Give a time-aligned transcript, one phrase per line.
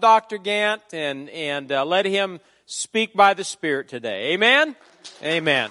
[0.00, 0.38] Dr.
[0.38, 4.32] Gant and, and uh, let him speak by the Spirit today.
[4.32, 4.74] Amen?
[5.22, 5.70] Amen.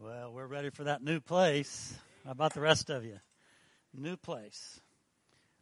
[0.00, 1.92] Well, we're ready for that new place.
[2.24, 3.18] How about the rest of you?
[3.92, 4.78] New place.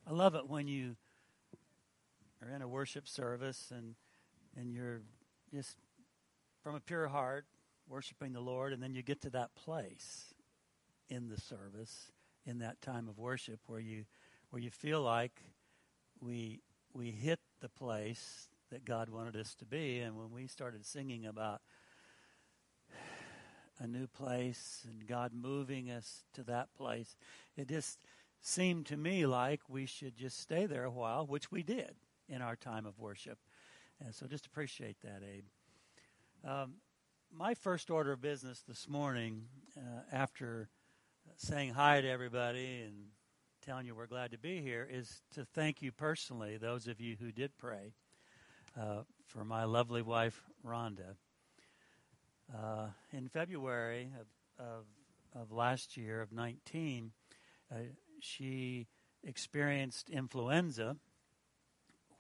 [0.07, 0.95] I love it when you
[2.43, 3.95] are in a worship service and
[4.59, 5.01] and you're
[5.55, 5.75] just
[6.63, 7.47] from a pure heart
[7.91, 10.33] worshiping the Lord, and then you get to that place
[11.09, 12.13] in the service,
[12.47, 14.05] in that time of worship, where you
[14.51, 15.43] where you feel like
[16.21, 16.61] we
[16.95, 19.99] we hit the place that God wanted us to be.
[19.99, 21.61] And when we started singing about
[23.81, 27.17] a new place and God moving us to that place,
[27.57, 27.99] it just
[28.41, 31.95] seemed to me like we should just stay there a while, which we did
[32.29, 33.39] in our time of worship.
[34.05, 35.45] And so just appreciate that, Abe.
[36.49, 36.75] Um,
[37.33, 39.45] my first order of business this morning,
[39.77, 40.69] uh, after
[41.37, 42.95] saying hi to everybody and
[43.65, 47.17] telling you we're glad to be here, is to thank you personally, those of you
[47.21, 47.93] who did pray,
[48.79, 51.17] uh, for my lovely wife, Rhonda.
[52.53, 54.85] Uh, in February of, of,
[55.41, 57.13] of, last year, of 19,
[57.71, 57.77] uh,
[58.21, 58.89] she
[59.23, 60.97] experienced influenza,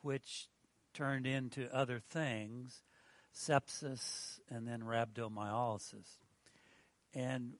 [0.02, 0.48] which
[0.94, 2.82] turned into other things
[3.34, 6.18] sepsis, and then rhabdomyolysis.
[7.14, 7.54] And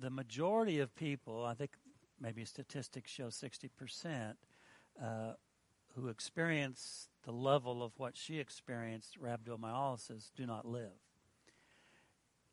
[0.00, 1.72] the majority of people, I think
[2.20, 4.34] maybe statistics show 60%,
[5.02, 5.32] uh,
[5.94, 10.92] who experience the level of what she experienced, rhabdomyolysis, do not live.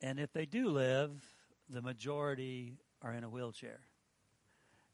[0.00, 1.10] And if they do live,
[1.68, 3.80] the majority are in a wheelchair.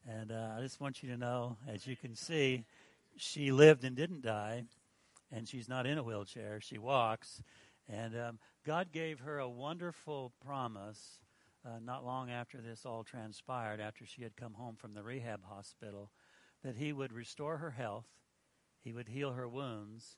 [0.08, 2.64] And uh, I just want you to know, as you can see,
[3.16, 4.64] she lived and didn't die
[5.32, 6.60] and she's not in a wheelchair.
[6.60, 7.42] She walks.
[7.88, 11.18] And um, God gave her a wonderful promise
[11.64, 15.44] uh, not long after this all transpired, after she had come home from the rehab
[15.44, 16.10] hospital,
[16.64, 18.06] that He would restore her health,
[18.82, 20.16] He would heal her wounds,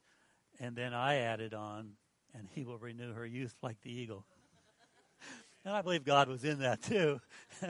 [0.58, 1.92] and then I added on,
[2.34, 4.24] and He will renew her youth like the eagle.
[5.64, 7.20] and I believe God was in that too.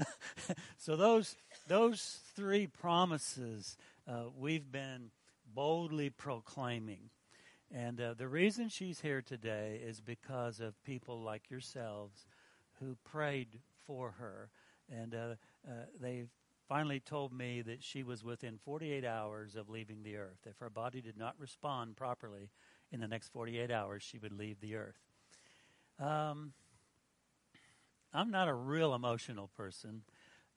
[0.78, 3.76] so those those three promises
[4.06, 5.10] uh, we've been
[5.52, 7.10] boldly proclaiming
[7.72, 12.26] and uh, the reason she's here today is because of people like yourselves
[12.80, 14.50] who prayed for her.
[14.90, 15.34] And uh,
[15.68, 16.24] uh, they
[16.68, 20.46] finally told me that she was within 48 hours of leaving the earth.
[20.46, 22.50] If her body did not respond properly
[22.92, 25.00] in the next 48 hours, she would leave the earth.
[25.98, 26.52] Um,
[28.12, 30.02] I'm not a real emotional person,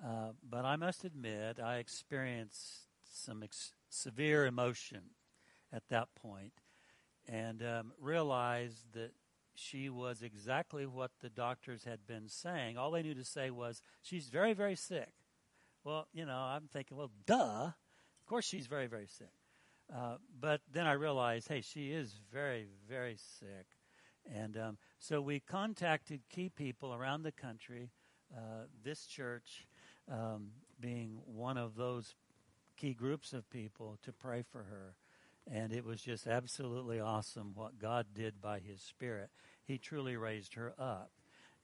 [0.04, 5.02] uh, but I must admit I experienced some ex- severe emotion
[5.74, 6.54] at that point
[7.28, 9.12] and um, realized that
[9.56, 12.78] she was exactly what the doctors had been saying.
[12.78, 15.12] All they knew to say was, she's very, very sick.
[15.84, 17.72] Well, you know, I'm thinking, well, duh.
[18.22, 19.32] Of course she's very, very sick.
[19.94, 23.66] Uh, but then I realized, hey, she is very, very sick.
[24.36, 27.92] And um, so we contacted key people around the country,
[28.36, 29.66] uh, this church
[30.12, 30.50] um,
[30.80, 32.16] being one of those
[32.76, 34.96] key groups of people to pray for her.
[35.50, 39.30] And it was just absolutely awesome what God did by His Spirit.
[39.64, 41.12] He truly raised her up.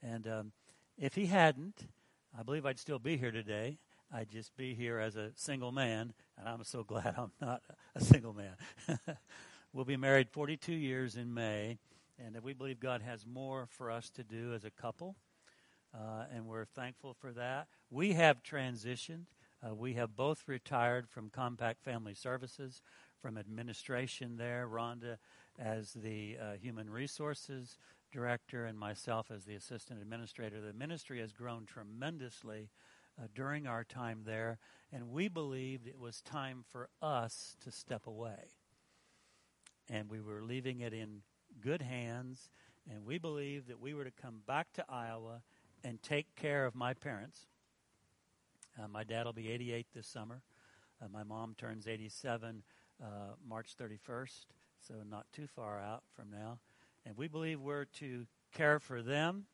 [0.02, 0.52] And um,
[0.98, 1.86] if He hadn't,
[2.38, 3.78] I believe I'd still be here today.
[4.12, 7.62] I'd just be here as a single man, and I'm so glad I'm not
[7.94, 8.54] a single man.
[9.72, 11.78] we'll be married 42 years in May,
[12.18, 15.16] and we believe God has more for us to do as a couple,
[15.94, 17.66] uh, and we're thankful for that.
[17.90, 19.26] We have transitioned.
[19.66, 22.82] Uh, we have both retired from Compact Family Services
[23.24, 25.16] from administration there, Rhonda
[25.58, 27.78] as the uh, human resources
[28.12, 30.60] director, and myself as the assistant administrator.
[30.60, 32.68] The ministry has grown tremendously
[33.18, 34.58] uh, during our time there,
[34.92, 38.50] and we believed it was time for us to step away.
[39.88, 41.22] And we were leaving it in
[41.62, 42.50] good hands,
[42.90, 45.40] and we believed that we were to come back to Iowa
[45.82, 47.46] and take care of my parents.
[48.78, 50.42] Uh, my dad will be 88 this summer.
[51.02, 52.62] Uh, my mom turns 87
[53.02, 54.46] uh, March 31st,
[54.86, 56.58] so not too far out from now.
[57.06, 59.46] And we believe we're to care for them,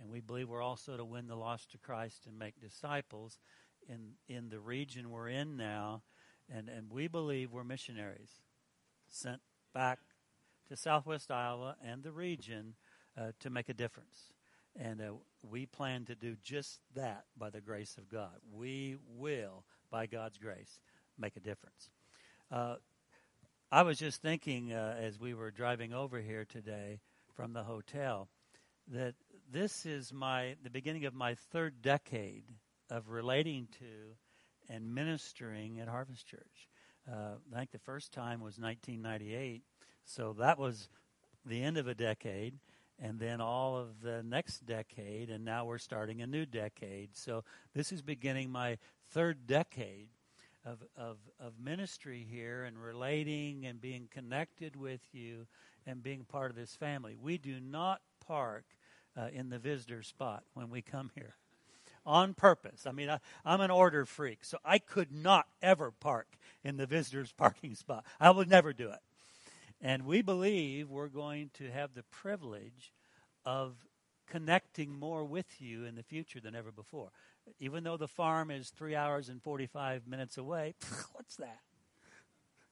[0.00, 3.38] and we believe we're also to win the lost to Christ and make disciples
[3.88, 6.02] in, in the region we're in now.
[6.50, 8.40] And, and we believe we're missionaries
[9.08, 9.40] sent
[9.74, 9.98] back
[10.68, 12.74] to southwest Iowa and the region
[13.18, 14.32] uh, to make a difference.
[14.78, 18.36] And uh, we plan to do just that by the grace of God.
[18.52, 20.80] We will, by God's grace,
[21.18, 21.90] make a difference.
[22.50, 22.76] Uh,
[23.70, 27.00] I was just thinking uh, as we were driving over here today
[27.34, 28.28] from the hotel
[28.90, 29.14] that
[29.52, 32.44] this is my the beginning of my third decade
[32.88, 34.16] of relating to
[34.70, 36.68] and ministering at Harvest Church.
[37.10, 39.62] Uh, I think the first time was 1998,
[40.06, 40.88] so that was
[41.44, 42.54] the end of a decade,
[42.98, 47.14] and then all of the next decade, and now we're starting a new decade.
[47.14, 48.78] So this is beginning my
[49.10, 50.08] third decade
[50.64, 55.46] of, of, of ministry here and relating and being connected with you
[55.86, 57.16] and being part of this family.
[57.20, 58.64] We do not park
[59.16, 61.34] uh, in the visitor spot when we come here
[62.04, 62.86] on purpose.
[62.86, 66.26] I mean, I, am an order freak, so I could not ever park
[66.64, 68.04] in the visitor's parking spot.
[68.18, 69.00] I would never do it.
[69.80, 72.92] And we believe we're going to have the privilege
[73.44, 73.76] of
[74.26, 77.10] connecting more with you in the future than ever before.
[77.60, 80.74] Even though the farm is three hours and 45 minutes away,
[81.12, 81.60] what's that?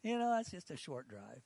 [0.02, 1.42] You know, that's just a short drive.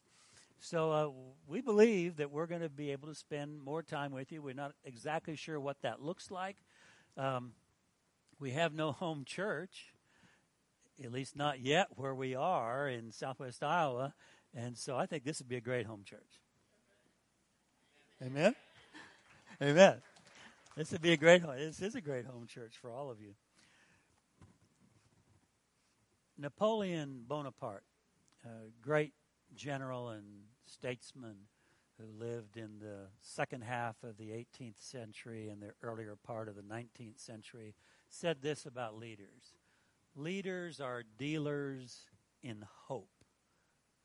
[0.61, 1.09] So uh,
[1.47, 4.43] we believe that we're going to be able to spend more time with you.
[4.43, 6.57] We're not exactly sure what that looks like.
[7.17, 7.53] Um,
[8.39, 9.95] we have no home church,
[11.03, 14.15] at least not yet where we are in southwest Iowa.
[14.55, 16.41] And so I think this would be a great home church.
[18.23, 18.55] Amen?
[19.63, 20.03] Amen.
[20.77, 21.57] This would be a great home.
[21.59, 23.35] This is a great home church for all of you.
[26.39, 27.85] Napoleon Bonaparte,
[28.45, 29.13] a great
[29.55, 30.25] general and
[30.67, 31.35] statesman
[31.99, 36.55] who lived in the second half of the 18th century and the earlier part of
[36.55, 37.75] the 19th century,
[38.09, 39.55] said this about leaders
[40.17, 42.07] Leaders are dealers
[42.43, 43.11] in hope.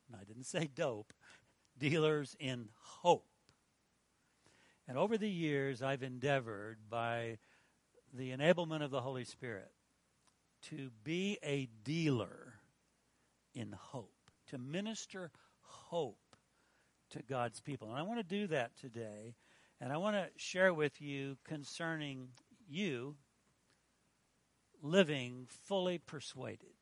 [0.08, 1.12] And I didn't say dope,
[1.78, 3.26] dealers in hope.
[4.88, 7.38] And over the years, I've endeavored by
[8.12, 9.70] the enablement of the Holy Spirit
[10.62, 12.54] to be a dealer
[13.54, 15.30] in hope, to minister
[15.60, 16.36] hope
[17.10, 17.88] to God's people.
[17.88, 19.34] And I want to do that today.
[19.80, 22.28] And I want to share with you concerning
[22.68, 23.16] you
[24.82, 26.74] living fully persuaded.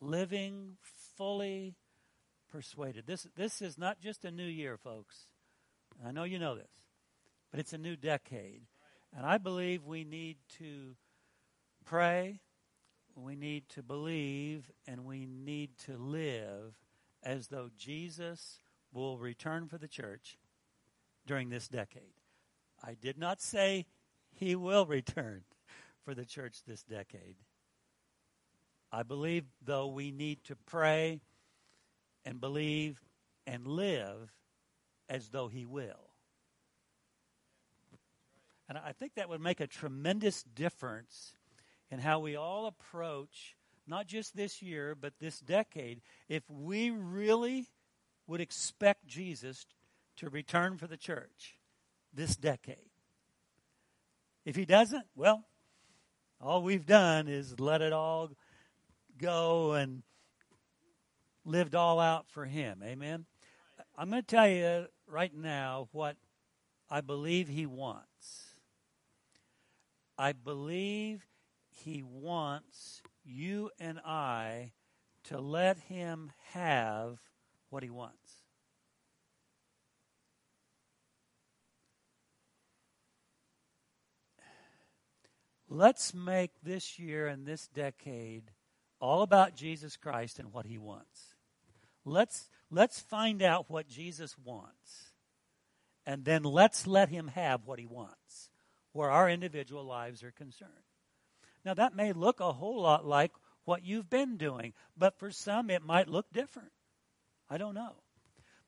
[0.00, 0.76] Living
[1.16, 1.76] fully
[2.50, 3.06] persuaded.
[3.06, 5.26] This, this is not just a new year, folks.
[6.04, 6.70] I know you know this,
[7.50, 8.62] but it's a new decade.
[9.16, 10.96] And I believe we need to
[11.84, 12.40] pray,
[13.14, 16.78] we need to believe, and we need to live
[17.22, 18.60] as though Jesus
[18.92, 20.36] will return for the church
[21.26, 22.20] during this decade.
[22.84, 23.86] I did not say
[24.32, 25.42] he will return
[26.04, 27.36] for the church this decade.
[28.92, 31.20] I believe, though, we need to pray
[32.24, 33.00] and believe
[33.46, 34.32] and live
[35.08, 36.10] as though He will.
[38.68, 41.34] And I think that would make a tremendous difference
[41.90, 43.56] in how we all approach
[43.86, 47.66] not just this year, but this decade, if we really
[48.26, 49.64] would expect Jesus
[50.16, 51.56] to return for the church
[52.12, 52.90] this decade.
[54.44, 55.44] If he doesn't, well,
[56.40, 58.30] all we've done is let it all
[59.18, 60.02] go and
[61.44, 62.82] lived all out for him.
[62.84, 63.26] Amen.
[63.98, 66.16] I'm going to tell you right now what
[66.90, 68.50] I believe he wants.
[70.18, 71.26] I believe
[71.70, 74.72] he wants you and I
[75.24, 77.18] to let him have
[77.70, 78.42] what he wants.
[85.68, 88.50] Let's make this year and this decade
[89.00, 91.35] all about Jesus Christ and what he wants.
[92.06, 95.12] Let's Let's find out what Jesus wants.
[96.04, 98.50] And then let's let him have what he wants,
[98.92, 100.70] where our individual lives are concerned.
[101.64, 103.32] Now, that may look a whole lot like
[103.64, 106.70] what you've been doing, but for some it might look different.
[107.50, 107.94] I don't know.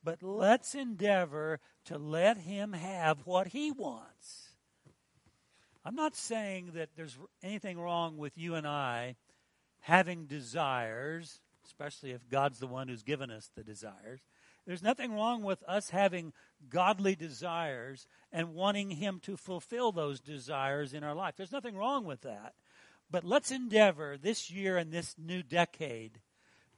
[0.02, 4.52] But let's endeavor to let him have what he wants.
[5.84, 9.16] I'm not saying that there's anything wrong with you and I
[9.80, 14.20] having desires especially if God's the one who's given us the desires.
[14.66, 16.32] There's nothing wrong with us having
[16.70, 21.34] godly desires and wanting Him to fulfill those desires in our life.
[21.36, 22.54] There's nothing wrong with that.
[23.10, 26.20] But let's endeavor this year and this new decade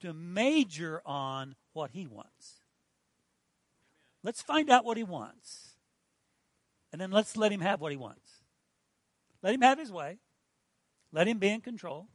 [0.01, 2.61] to major on what He wants.
[4.25, 5.71] Let's find out what He wants.
[6.93, 8.29] And then let's let Him have what He wants.
[9.43, 10.19] Let Him have His way.
[11.13, 12.09] Let Him be in control.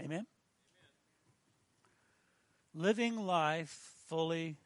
[0.00, 0.26] Amen
[2.74, 4.56] living life fully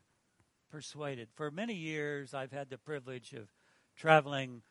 [0.70, 1.28] persuaded.
[1.34, 3.48] For many years, I've had the privilege of
[3.96, 4.62] traveling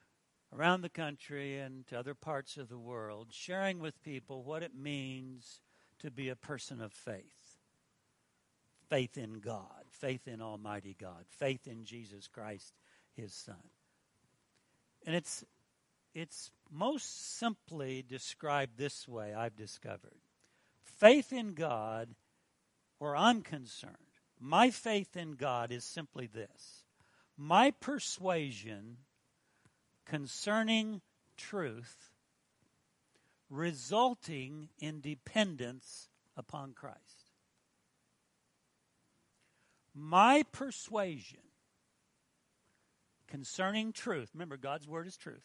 [0.54, 4.76] around the country and to other parts of the world, sharing with people what it
[4.76, 5.60] means
[6.00, 7.58] to be a person of faith
[8.90, 12.74] faith in God, faith in Almighty God, faith in Jesus Christ,
[13.16, 13.56] His Son.
[15.06, 15.44] And it's,
[16.14, 20.20] it's most simply described this way, I've discovered.
[20.84, 22.10] Faith in God,
[22.98, 23.96] where I'm concerned,
[24.40, 26.84] my faith in God is simply this
[27.38, 28.98] my persuasion
[30.06, 31.02] concerning
[31.38, 32.12] truth
[33.50, 37.32] resulting in dependence upon Christ.
[39.94, 41.40] My persuasion
[43.28, 45.44] concerning truth, remember, God's word is truth.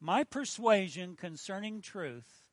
[0.00, 2.48] My persuasion concerning truth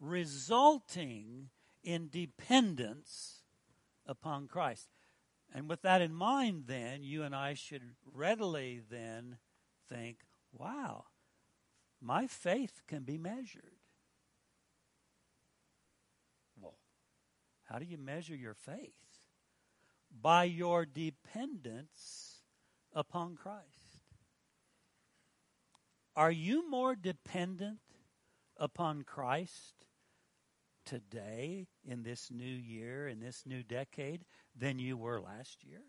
[0.00, 1.48] resulting
[1.86, 3.44] in dependence
[4.04, 4.88] upon Christ.
[5.54, 9.38] And with that in mind, then, you and I should readily then
[9.88, 10.18] think,
[10.52, 11.04] wow,
[12.00, 13.76] my faith can be measured.
[16.60, 16.74] Well,
[17.64, 18.92] how do you measure your faith?
[20.20, 22.40] By your dependence
[22.92, 23.64] upon Christ.
[26.16, 27.78] Are you more dependent
[28.56, 29.74] upon Christ
[30.86, 34.24] today in this new year, in this new decade,
[34.58, 35.82] than you were last year?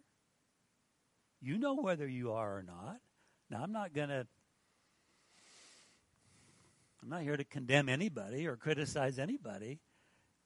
[1.39, 2.97] You know whether you are or not.
[3.49, 4.27] Now, I'm not going to,
[7.01, 9.79] I'm not here to condemn anybody or criticize anybody.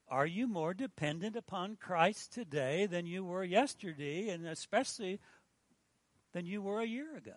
[0.07, 5.19] Are you more dependent upon Christ today than you were yesterday, and especially
[6.33, 7.31] than you were a year ago?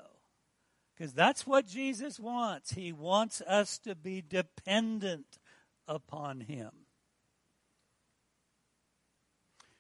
[0.97, 2.73] Because that's what Jesus wants.
[2.73, 5.39] He wants us to be dependent
[5.87, 6.71] upon Him.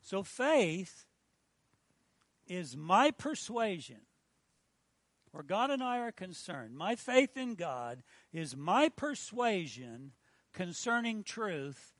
[0.04, 1.06] So faith
[2.46, 4.02] is my persuasion,
[5.32, 6.76] where God and I are concerned.
[6.76, 10.12] My faith in God is my persuasion
[10.52, 11.94] concerning truth,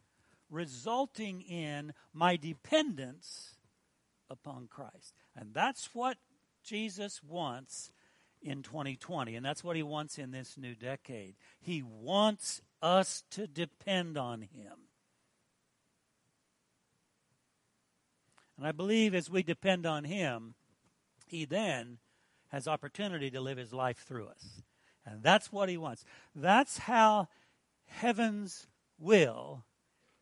[0.51, 3.57] resulting in my dependence
[4.29, 5.15] upon Christ.
[5.35, 6.19] And that's what
[6.63, 7.91] Jesus wants
[8.43, 11.37] in 2020, and that's what he wants in this new decade.
[11.59, 14.84] He wants us to depend on him.
[18.57, 20.55] And I believe as we depend on Him,
[21.27, 21.99] He then
[22.49, 24.63] has opportunity to live His life through us.
[25.05, 26.05] And that's what He wants.
[26.35, 27.29] That's how
[27.87, 28.67] heaven's
[28.99, 29.65] will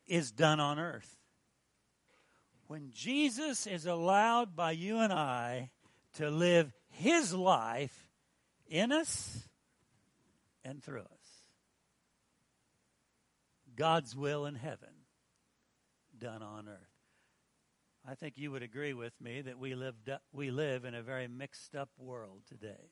[0.07, 1.19] is done on earth.
[2.67, 5.71] When Jesus is allowed by you and I
[6.15, 8.09] to live His life
[8.67, 9.49] in us
[10.65, 11.09] and through us.
[13.77, 14.89] God's will in heaven
[16.19, 16.91] done on earth.
[18.09, 19.94] I think you would agree with me that we live,
[20.32, 22.90] we live in a very mixed up world today.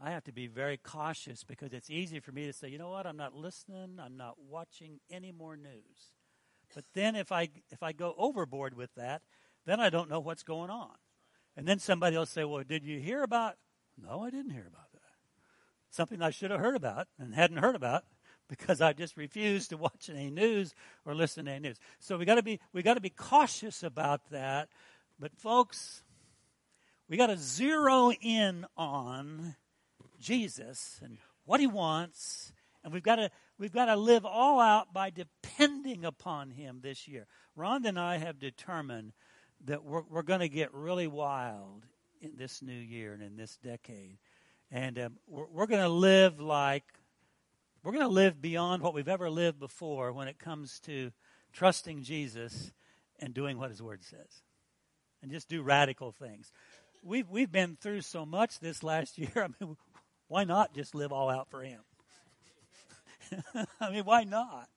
[0.00, 2.88] I have to be very cautious because it's easy for me to say, you know
[2.88, 6.14] what, I'm not listening, I'm not watching any more news.
[6.74, 9.22] But then if I if I go overboard with that,
[9.66, 10.94] then I don't know what's going on.
[11.56, 13.56] And then somebody will say, Well, did you hear about
[14.00, 15.00] No, I didn't hear about that.
[15.90, 18.04] Something I should have heard about and hadn't heard about
[18.50, 20.74] because I just refuse to watch any news
[21.06, 21.76] or listen to any news.
[22.00, 24.68] So we got to be we got to be cautious about that.
[25.18, 26.02] But folks,
[27.08, 29.54] we got to zero in on
[30.18, 32.52] Jesus and what he wants,
[32.82, 37.06] and we've got to we've got to live all out by depending upon him this
[37.06, 37.26] year.
[37.56, 39.12] Rhonda and I have determined
[39.66, 41.86] that we're, we're going to get really wild
[42.20, 44.18] in this new year and in this decade.
[44.70, 46.84] And um, we're, we're going to live like
[47.82, 51.12] we're going to live beyond what we've ever lived before when it comes to
[51.52, 52.72] trusting Jesus
[53.18, 54.42] and doing what His Word says.
[55.22, 56.52] And just do radical things.
[57.02, 59.30] We've, we've been through so much this last year.
[59.36, 59.76] I mean,
[60.28, 61.80] why not just live all out for Him?
[63.80, 64.68] I mean, why not?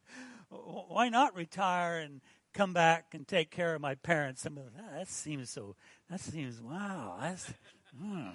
[0.50, 2.22] Why not retire and
[2.54, 4.46] come back and take care of my parents?
[4.46, 5.76] I mean, that seems so,
[6.10, 7.18] that seems, wow.
[7.20, 7.52] That's,
[8.00, 8.30] hmm.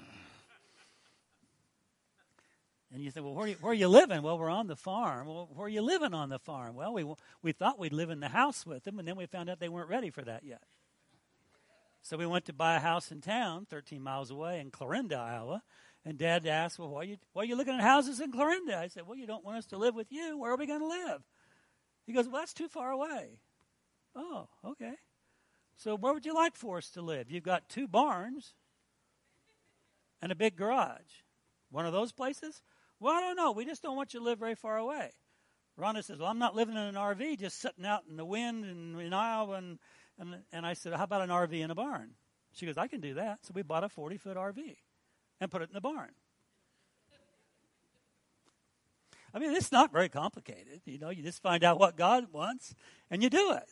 [2.93, 4.23] And you say, well, where are you, where are you living?
[4.23, 5.27] Well, we're on the farm.
[5.27, 6.75] Well, where are you living on the farm?
[6.75, 7.05] Well, we,
[7.43, 9.69] we thought we'd live in the house with them, and then we found out they
[9.69, 10.63] weren't ready for that yet.
[12.03, 15.63] So we went to buy a house in town, 13 miles away in Clarinda, Iowa.
[16.05, 18.79] And Dad asked, well, why are you, why are you looking at houses in Clarinda?
[18.79, 20.39] I said, well, you don't want us to live with you.
[20.39, 21.23] Where are we going to live?
[22.07, 23.41] He goes, well, that's too far away.
[24.17, 24.95] Oh, okay.
[25.77, 27.31] So where would you like for us to live?
[27.31, 28.55] You've got two barns
[30.23, 31.23] and a big garage.
[31.71, 32.63] One of those places?
[33.01, 33.53] Well, I don't know.
[33.53, 35.11] We just don't want you to live very far away.
[35.79, 38.65] Rhonda says, Well, I'm not living in an RV, just sitting out in the wind
[38.65, 39.55] and in Iowa.
[39.55, 39.79] And,
[40.19, 42.11] and, and I said, How about an RV in a barn?
[42.53, 43.39] She goes, I can do that.
[43.43, 44.77] So we bought a 40 foot RV
[45.41, 46.11] and put it in the barn.
[49.33, 50.81] I mean, it's not very complicated.
[50.87, 52.75] You know, you just find out what God wants
[53.11, 53.69] and you do it.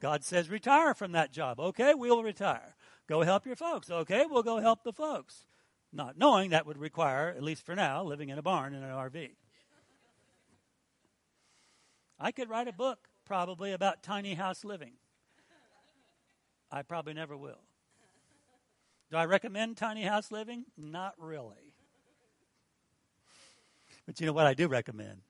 [0.00, 1.58] God says, retire from that job.
[1.58, 2.76] Okay, we'll retire.
[3.08, 3.90] Go help your folks.
[3.90, 5.46] Okay, we'll go help the folks.
[5.94, 8.90] Not knowing that would require, at least for now, living in a barn in an
[8.90, 9.30] RV.
[12.18, 14.94] I could write a book probably about tiny house living.
[16.70, 17.60] I probably never will.
[19.12, 20.64] Do I recommend tiny house living?
[20.76, 21.72] Not really.
[24.04, 25.22] But you know what I do recommend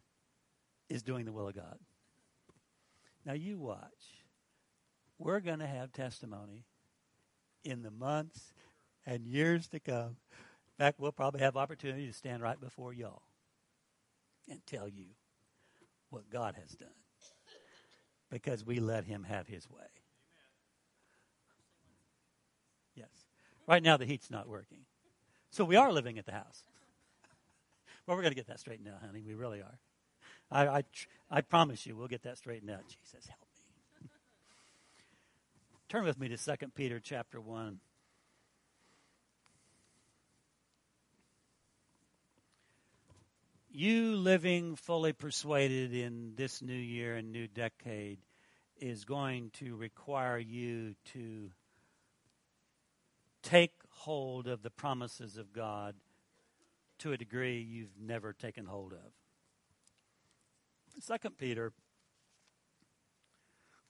[0.89, 1.79] is doing the will of God.
[3.27, 4.23] Now you watch.
[5.19, 6.65] We're going to have testimony
[7.65, 8.55] in the months
[9.05, 10.17] and years to come.
[10.79, 13.23] In fact, we'll probably have opportunity to stand right before y'all
[14.51, 15.07] and tell you
[16.11, 16.89] what God has done
[18.31, 19.87] because we let him have his way.
[22.97, 23.09] Yes.
[23.69, 24.81] Right now the heat's not working.
[25.51, 26.65] So we are living at the house.
[28.07, 29.23] well, we're going to get that straightened out, honey.
[29.25, 29.79] We really are.
[30.51, 30.83] I, I,
[31.31, 32.83] I promise you, we'll get that straightened out.
[32.89, 33.47] Jesus, help
[34.03, 34.09] me.
[35.89, 37.79] Turn with me to 2 Peter chapter 1.
[43.77, 48.21] You living fully persuaded in this new year and new decade
[48.77, 51.51] is going to require you to
[53.43, 55.97] take hold of the promises of God
[57.01, 59.11] to a degree you've never taken hold of.
[61.01, 61.73] Second Peter,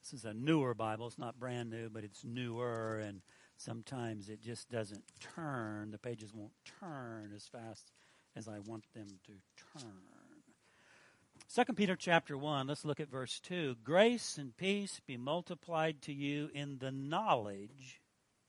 [0.02, 1.08] this is a newer Bible.
[1.08, 3.20] It's not brand new, but it's newer, and
[3.58, 5.90] sometimes it just doesn't turn.
[5.90, 7.92] The pages won't turn as fast
[8.36, 9.32] as I want them to
[9.80, 9.92] turn.
[11.46, 13.76] Second Peter chapter 1, let's look at verse 2.
[13.84, 18.00] Grace and peace be multiplied to you in the knowledge.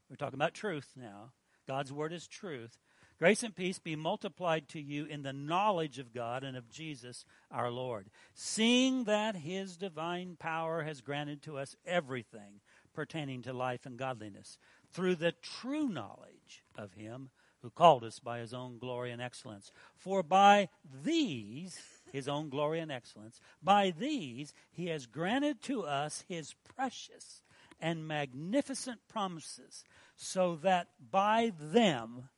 [0.10, 1.32] We're talking about truth now.
[1.68, 2.78] God's word is truth
[3.18, 7.24] Grace and peace be multiplied to you in the knowledge of God and of Jesus
[7.50, 12.60] our Lord, seeing that his divine power has granted to us everything
[12.94, 14.58] pertaining to life and godliness
[14.92, 17.30] through the true knowledge of him
[17.66, 19.72] who called us by his own glory and excellence.
[19.96, 20.70] For by
[21.04, 21.80] these,
[22.14, 27.42] his own glory and excellence, by these he has granted to us his precious
[27.82, 29.84] and magnificent promises,
[30.16, 32.30] so that by them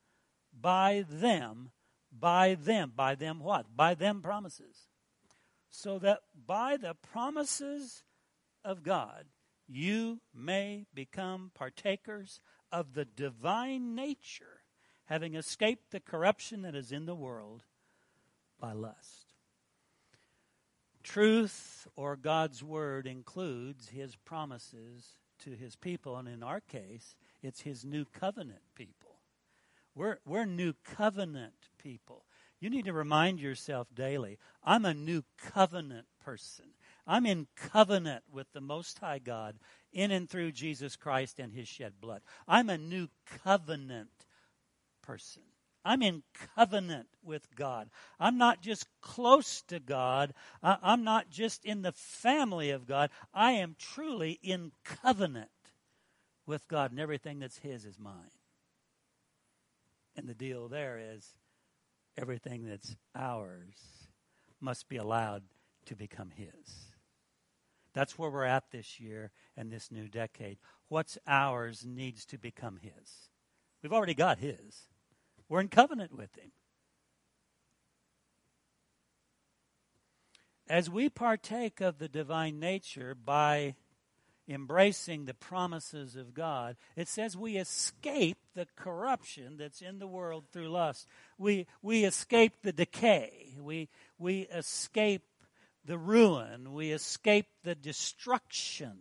[0.61, 1.71] by them,
[2.11, 3.75] by them, by them what?
[3.75, 4.87] By them promises.
[5.69, 8.03] So that by the promises
[8.63, 9.25] of God,
[9.67, 12.39] you may become partakers
[12.71, 14.61] of the divine nature,
[15.07, 17.63] having escaped the corruption that is in the world
[18.59, 19.33] by lust.
[21.03, 27.61] Truth or God's word includes his promises to his people, and in our case, it's
[27.61, 29.21] his new covenant people.
[29.95, 32.25] We're, we're new covenant people.
[32.59, 36.65] You need to remind yourself daily I'm a new covenant person.
[37.05, 39.55] I'm in covenant with the Most High God
[39.93, 42.21] in and through Jesus Christ and His shed blood.
[42.47, 43.07] I'm a new
[43.43, 44.16] covenant
[45.07, 45.41] person.
[45.85, 46.23] I'm in
[46.55, 47.89] covenant with God.
[48.19, 50.33] I'm not just close to God.
[50.61, 53.09] I'm not just in the family of God.
[53.33, 55.49] I am truly in covenant
[56.45, 58.13] with God, and everything that's His is mine.
[60.17, 61.35] And the deal there is
[62.17, 64.09] everything that's ours
[64.59, 65.43] must be allowed
[65.85, 66.91] to become His.
[67.93, 70.57] That's where we're at this year and this new decade.
[70.89, 73.29] What's ours needs to become His.
[73.81, 74.89] We've already got His,
[75.49, 76.51] we're in covenant with Him.
[80.69, 83.75] As we partake of the divine nature by
[84.49, 90.45] embracing the promises of God, it says we escape the corruption that's in the world
[90.51, 91.07] through lust.
[91.37, 93.55] We, we escape the decay.
[93.59, 95.23] We, we escape
[95.85, 96.73] the ruin.
[96.73, 98.99] We escape the destruction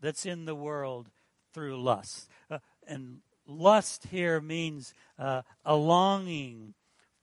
[0.00, 1.10] that's in the world
[1.52, 2.28] through lust.
[2.50, 6.74] Uh, and lust here means uh, a longing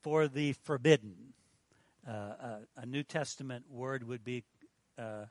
[0.02, 1.34] for the forbidden.
[2.06, 4.44] Uh, uh a New Testament word would be
[4.98, 5.26] uh,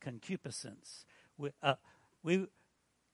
[0.00, 1.04] concupiscence
[1.38, 1.74] we, uh,
[2.22, 2.46] we,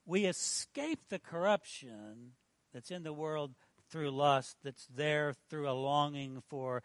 [0.07, 2.33] we escape the corruption
[2.73, 3.55] that's in the world
[3.91, 6.83] through lust, that's there through a longing for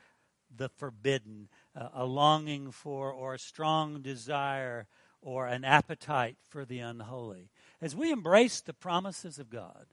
[0.56, 4.88] the forbidden, uh, a longing for or a strong desire
[5.22, 7.50] or an appetite for the unholy.
[7.82, 9.88] As we embrace the promises of God,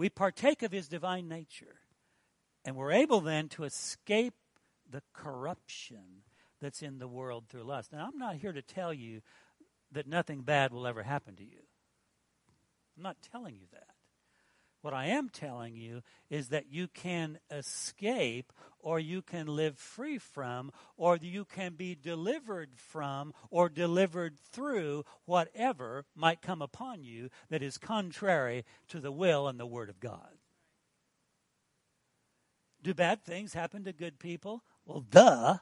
[0.00, 1.76] we partake of his divine nature,
[2.64, 4.32] and we're able then to escape
[4.90, 6.22] the corruption
[6.58, 7.92] that's in the world through lust.
[7.92, 9.20] Now, I'm not here to tell you
[9.92, 11.60] that nothing bad will ever happen to you.
[12.96, 13.88] I'm not telling you that.
[14.82, 20.16] What I am telling you is that you can escape or you can live free
[20.16, 27.28] from or you can be delivered from or delivered through whatever might come upon you
[27.50, 30.38] that is contrary to the will and the Word of God.
[32.82, 34.64] Do bad things happen to good people?
[34.86, 35.58] Well, duh.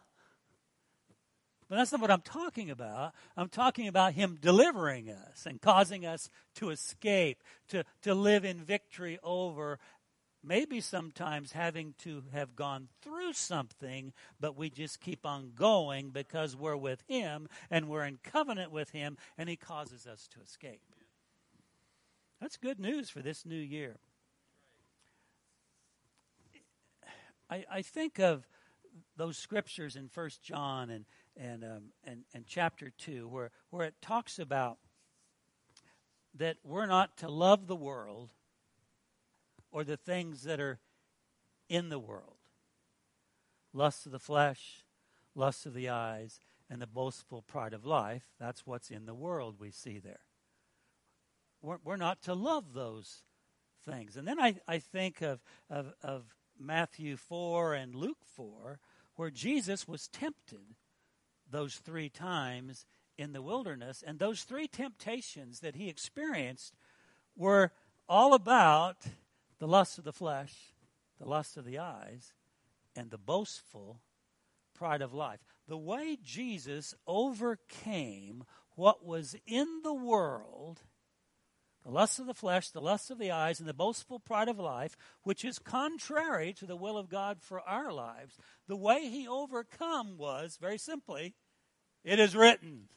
[1.68, 3.12] But that's not what I'm talking about.
[3.36, 8.58] I'm talking about Him delivering us and causing us to escape, to, to live in
[8.58, 9.78] victory over
[10.42, 16.56] maybe sometimes having to have gone through something, but we just keep on going because
[16.56, 20.80] we're with Him and we're in covenant with Him and He causes us to escape.
[22.40, 23.96] That's good news for this new year.
[27.50, 28.46] I, I think of
[29.16, 31.04] those scriptures in First John and
[31.38, 34.78] and, um, and and chapter two, where where it talks about
[36.34, 38.30] that we're not to love the world
[39.70, 40.78] or the things that are
[41.68, 42.34] in the world
[43.72, 44.82] lust of the flesh,
[45.34, 48.24] lust of the eyes, and the boastful pride of life.
[48.38, 50.20] That's what's in the world we see there.
[51.62, 53.22] We're, we're not to love those
[53.84, 54.16] things.
[54.16, 58.80] And then I, I think of, of, of Matthew 4 and Luke 4,
[59.16, 60.74] where Jesus was tempted
[61.50, 64.02] those three times in the wilderness.
[64.06, 66.74] And those three temptations that he experienced
[67.36, 67.72] were
[68.08, 68.96] all about
[69.58, 70.54] the lust of the flesh,
[71.20, 72.32] the lust of the eyes,
[72.96, 74.00] and the boastful
[74.74, 75.40] pride of life.
[75.66, 78.44] The way Jesus overcame
[78.76, 80.80] what was in the world,
[81.88, 84.58] the lust of the flesh, the lust of the eyes, and the boastful pride of
[84.58, 89.26] life, which is contrary to the will of God for our lives, the way he
[89.26, 91.34] overcome was, very simply,
[92.04, 92.90] it is written.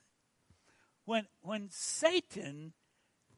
[1.05, 2.73] When, when Satan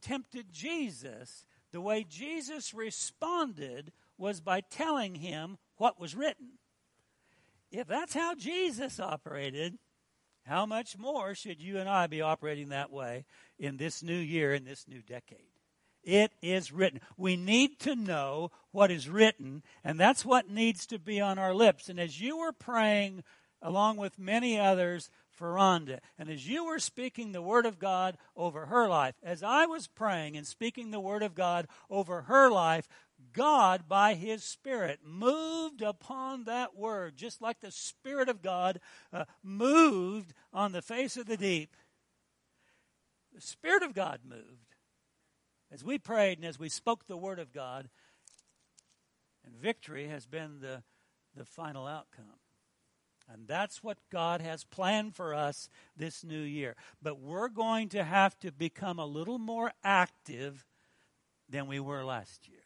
[0.01, 6.53] tempted Jesus, the way Jesus responded was by telling him what was written.
[7.69, 9.77] If that's how Jesus operated,
[10.45, 13.25] how much more should you and I be operating that way
[13.57, 15.39] in this new year, in this new decade?
[16.03, 16.99] It is written.
[17.15, 21.53] We need to know what is written, and that's what needs to be on our
[21.53, 21.87] lips.
[21.87, 23.23] And as you were praying,
[23.61, 25.99] along with many others, for Rhonda.
[26.17, 29.87] And as you were speaking the Word of God over her life, as I was
[29.87, 32.87] praying and speaking the Word of God over her life,
[33.33, 38.79] God, by His Spirit, moved upon that Word, just like the Spirit of God
[39.11, 40.12] uh, moved
[40.63, 41.75] on the face of the deep.
[43.35, 44.75] The Spirit of God moved
[45.71, 47.89] as we prayed and as we spoke the Word of God,
[49.45, 50.83] and victory has been the,
[51.35, 52.39] the final outcome.
[53.29, 56.75] And that's what God has planned for us this new year.
[57.01, 60.65] But we're going to have to become a little more active
[61.49, 62.62] than we were last year.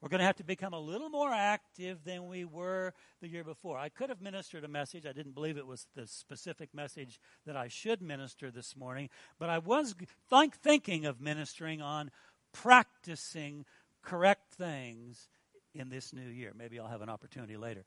[0.00, 3.44] We're going to have to become a little more active than we were the year
[3.44, 3.76] before.
[3.76, 5.04] I could have ministered a message.
[5.04, 9.50] I didn't believe it was the specific message that I should minister this morning, but
[9.50, 9.94] I was
[10.30, 12.10] think, thinking of ministering on
[12.52, 13.66] practicing
[14.02, 15.28] correct things
[15.74, 16.52] in this new year.
[16.56, 17.84] Maybe I'll have an opportunity later.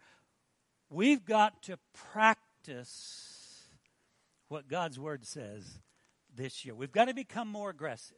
[0.91, 1.79] We've got to
[2.11, 3.67] practice
[4.49, 5.79] what God's Word says
[6.35, 6.75] this year.
[6.75, 8.17] We've got to become more aggressive.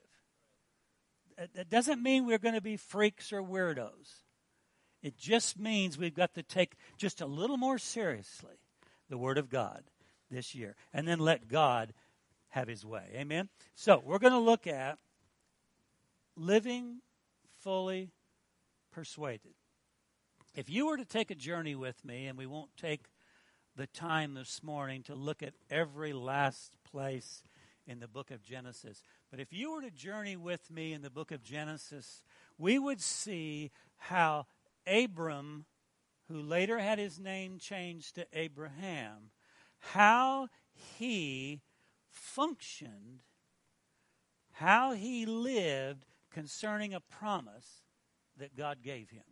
[1.37, 4.23] It doesn't mean we're going to be freaks or weirdos.
[5.01, 8.55] It just means we've got to take just a little more seriously
[9.09, 9.83] the Word of God
[10.31, 11.93] this year and then let God
[12.49, 13.11] have His way.
[13.15, 13.49] Amen?
[13.75, 14.97] So, we're going to look at
[16.35, 17.01] living
[17.59, 18.11] fully
[18.91, 19.53] persuaded.
[20.55, 23.07] If you were to take a journey with me, and we won't take
[23.75, 27.43] the time this morning to look at every last place
[27.85, 29.03] in the book of Genesis,
[29.35, 32.23] but if you were to journey with me in the book of Genesis,
[32.57, 34.45] we would see how
[34.87, 35.65] Abram,
[36.29, 39.31] who later had his name changed to Abraham,
[39.77, 41.59] how he
[42.07, 43.23] functioned,
[44.53, 47.83] how he lived concerning a promise
[48.37, 49.25] that God gave him.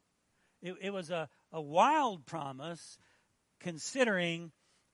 [0.62, 2.98] It, it was a, a wild promise
[3.62, 4.52] considering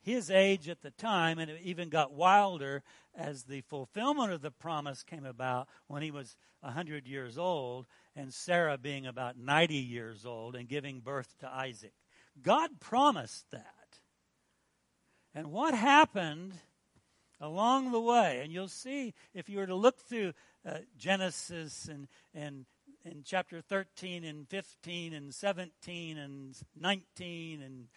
[0.10, 2.84] his age at the time, and it even got wilder
[3.16, 8.34] as the fulfillment of the promise came about when he was 100 years old, and
[8.34, 11.94] Sarah being about 90 years old and giving birth to Isaac.
[12.42, 14.00] God promised that.
[15.34, 16.54] And what happened
[17.40, 20.34] along the way, and you'll see if you were to look through
[20.66, 22.66] uh, Genesis and, and
[23.06, 27.88] in chapter 13 and 15 and 17 and 19 and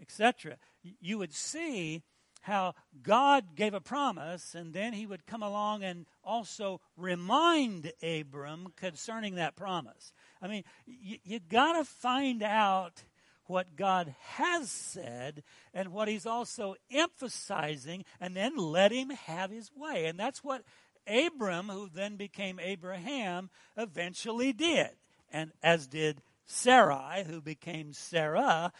[0.00, 2.02] etc., you would see
[2.42, 8.68] how God gave a promise, and then he would come along and also remind Abram
[8.76, 10.12] concerning that promise.
[10.40, 13.02] I mean, you, you got to find out
[13.46, 15.42] what God has said
[15.74, 20.06] and what he's also emphasizing, and then let him have his way.
[20.06, 20.62] And that's what
[21.06, 24.90] Abram, who then became Abraham, eventually did,
[25.32, 28.72] and as did Sarai, who became Sarah,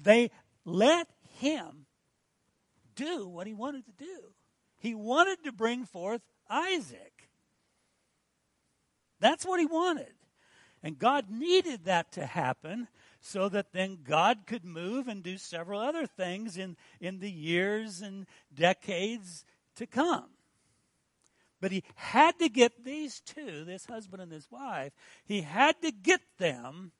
[0.00, 0.30] they
[0.66, 1.06] let
[1.38, 1.86] him
[2.96, 4.32] do what he wanted to do.
[4.78, 7.30] He wanted to bring forth Isaac.
[9.20, 10.12] That's what he wanted.
[10.82, 12.88] And God needed that to happen
[13.20, 18.02] so that then God could move and do several other things in, in the years
[18.02, 19.44] and decades
[19.76, 20.26] to come.
[21.60, 24.92] But he had to get these two, this husband and this wife,
[25.24, 26.92] he had to get them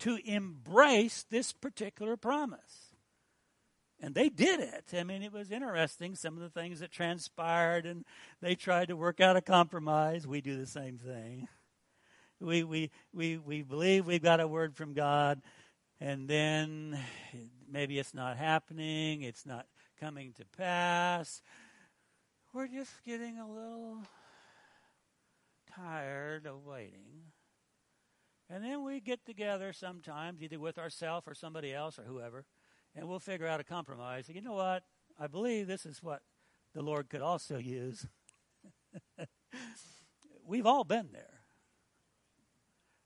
[0.00, 2.91] to embrace this particular promise.
[4.04, 4.86] And they did it.
[4.92, 8.04] I mean, it was interesting, some of the things that transpired, and
[8.40, 10.26] they tried to work out a compromise.
[10.26, 11.46] We do the same thing.
[12.40, 15.40] We, we, we, we believe we've got a word from God,
[16.00, 16.98] and then
[17.70, 19.66] maybe it's not happening, it's not
[20.00, 21.40] coming to pass.
[22.52, 23.98] We're just getting a little
[25.76, 27.30] tired of waiting.
[28.50, 32.44] And then we get together sometimes, either with ourselves or somebody else or whoever,
[32.94, 34.28] and we'll figure out a compromise.
[34.28, 34.82] You know what?
[35.18, 36.22] I believe this is what
[36.74, 38.06] the Lord could also use.
[40.46, 41.40] We've all been there.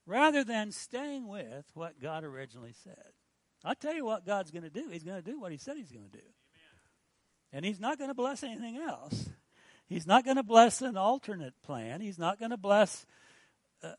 [0.06, 3.12] Rather than staying with what God originally said.
[3.64, 4.88] I'll tell you what God's going to do.
[4.90, 6.24] He's going to do what He said He's going to do.
[7.52, 9.30] And He's not going to bless anything else.
[9.88, 12.00] He's not going to bless an alternate plan.
[12.00, 13.06] He's not going to bless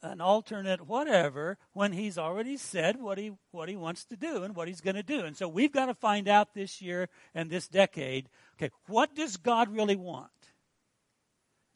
[0.02, 4.56] an alternate whatever when he's already said what he what he wants to do and
[4.56, 5.22] what he's going to do.
[5.22, 9.38] And so we've got to find out this year and this decade, okay, what does
[9.38, 10.32] God really want?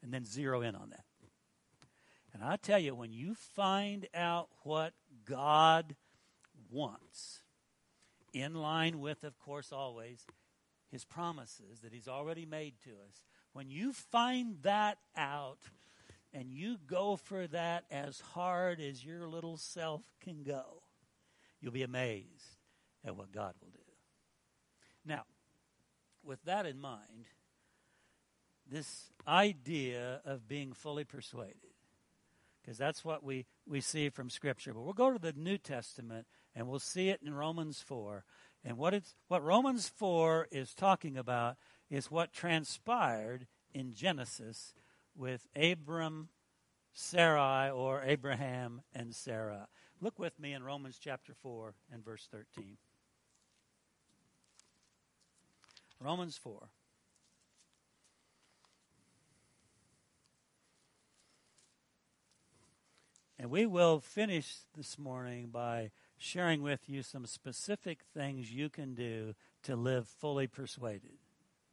[0.03, 1.05] And then zero in on that.
[2.33, 4.93] And I tell you when you find out what
[5.25, 5.95] God
[6.69, 7.41] wants
[8.33, 10.25] in line with of course always
[10.91, 13.23] his promises that he's already made to us.
[13.53, 15.59] When you find that out,
[16.33, 20.81] and you go for that as hard as your little self can go,
[21.59, 22.57] you'll be amazed
[23.05, 23.79] at what God will do.
[25.05, 25.23] Now,
[26.23, 27.25] with that in mind,
[28.69, 31.55] this idea of being fully persuaded,
[32.61, 34.73] because that's what we, we see from Scripture.
[34.73, 38.23] But we'll go to the New Testament and we'll see it in Romans 4.
[38.63, 41.57] And what, it's, what Romans 4 is talking about
[41.89, 44.73] is what transpired in Genesis
[45.15, 46.29] with Abram,
[46.93, 49.67] Sarai, or Abraham and Sarah.
[49.99, 52.77] Look with me in Romans chapter 4 and verse 13.
[55.99, 56.69] Romans 4.
[63.37, 68.93] And we will finish this morning by sharing with you some specific things you can
[68.93, 71.17] do to live fully persuaded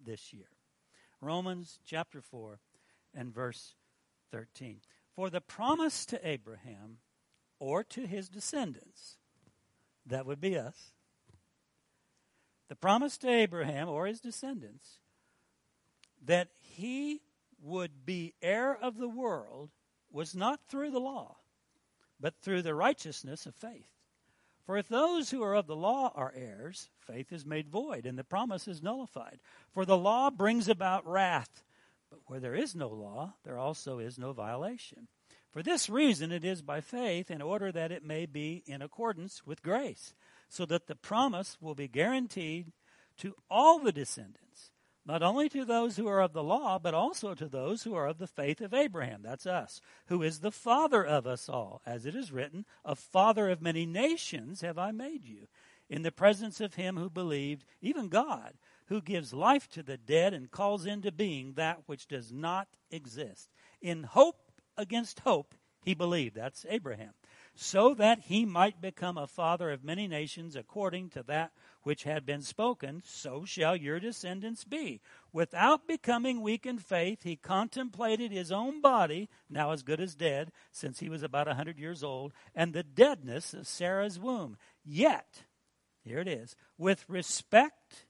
[0.03, 0.48] this year.
[1.20, 2.59] Romans chapter 4
[3.14, 3.75] and verse
[4.33, 4.81] 13.
[5.14, 6.99] For the promise to Abraham
[7.59, 9.16] or to his descendants,
[10.07, 10.92] that would be us,
[12.68, 14.99] the promise to Abraham or his descendants
[16.25, 17.23] that he
[17.62, 19.71] would be heir of the world
[20.11, 21.37] was not through the law,
[22.21, 23.88] but through the righteousness of faith.
[24.64, 28.18] For if those who are of the law are heirs, faith is made void, and
[28.18, 29.40] the promise is nullified.
[29.73, 31.64] For the law brings about wrath.
[32.11, 35.09] But where there is no law, there also is no violation.
[35.51, 39.47] For this reason it is by faith, in order that it may be in accordance
[39.47, 40.14] with grace,
[40.49, 42.73] so that the promise will be guaranteed
[43.18, 44.71] to all the descendants,
[45.05, 48.07] not only to those who are of the law, but also to those who are
[48.07, 51.81] of the faith of Abraham, that's us, who is the father of us all.
[51.87, 55.49] As it is written, A father of many nations have I made you,
[55.88, 58.53] in the presence of him who believed, even God
[58.88, 63.51] who gives life to the dead and calls into being that which does not exist.
[63.81, 66.35] In hope against hope, he believed.
[66.35, 67.12] That's Abraham.
[67.55, 72.27] So that he might become a father of many nations according to that which had
[72.27, 75.01] been spoken, so shall your descendants be.
[75.33, 80.53] Without becoming weak in faith, he contemplated his own body, now as good as dead,
[80.70, 84.57] since he was about a hundred years old, and the deadness of Sarah's womb.
[84.85, 85.44] Yet,
[86.05, 88.07] here it is, with respect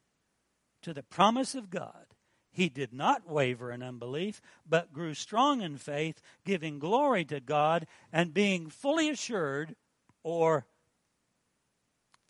[0.82, 2.06] to the promise of God,
[2.50, 7.86] he did not waver in unbelief, but grew strong in faith, giving glory to God
[8.12, 9.76] and being fully assured
[10.22, 10.66] or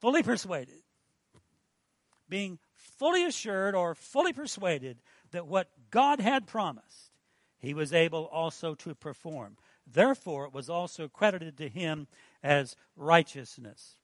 [0.00, 0.82] fully persuaded.
[2.28, 4.98] Being fully assured or fully persuaded
[5.30, 7.10] that what God had promised,
[7.58, 9.56] he was able also to perform.
[9.90, 12.06] Therefore, it was also credited to him
[12.42, 13.96] as righteousness.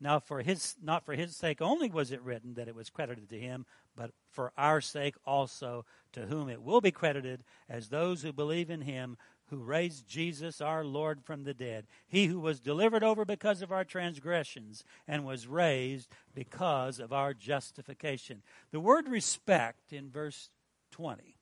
[0.00, 3.28] Now, for his, not for his sake only was it written that it was credited
[3.28, 8.22] to him, but for our sake also, to whom it will be credited as those
[8.22, 9.16] who believe in him
[9.50, 11.86] who raised Jesus our Lord from the dead.
[12.06, 17.34] He who was delivered over because of our transgressions and was raised because of our
[17.34, 18.42] justification.
[18.70, 20.50] The word respect in verse
[20.92, 21.36] 20.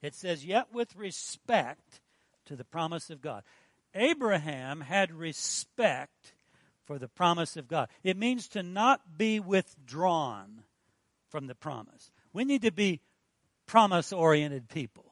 [0.00, 2.00] It says, Yet with respect
[2.46, 3.42] to the promise of God.
[3.94, 6.34] Abraham had respect
[6.84, 7.88] for the promise of God.
[8.02, 10.62] It means to not be withdrawn
[11.32, 12.12] from the promise.
[12.34, 13.00] We need to be
[13.66, 15.06] promise oriented people.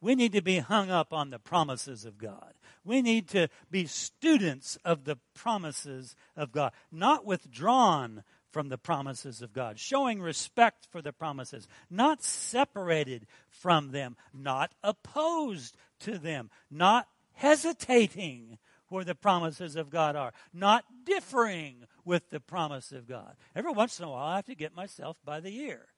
[0.00, 2.52] We need to be hung up on the promises of God.
[2.84, 9.42] We need to be students of the promises of God, not withdrawn from the promises
[9.42, 16.50] of God, showing respect for the promises, not separated from them, not opposed to them,
[16.70, 18.58] not hesitating
[18.88, 23.36] where the promises of God are, not differing with the promise of God.
[23.54, 25.88] Every once in a while, I have to get myself by the ear.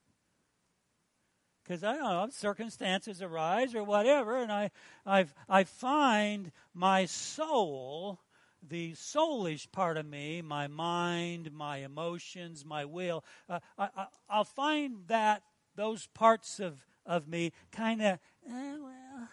[1.63, 4.73] Because I don't know, circumstances arise or whatever, and I,
[5.07, 8.19] I, I find my soul,
[8.61, 14.45] the soulish part of me, my mind, my emotions, my will, uh, I, I, I'll
[14.45, 15.45] find that
[15.77, 18.19] those parts of, of me kind of,
[18.49, 19.29] eh, well,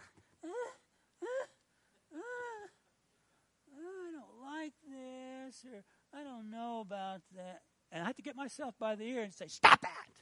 [3.74, 7.62] I don't like this, or I don't know about that.
[7.92, 10.14] And I have to get myself by the ear and say, Stop it!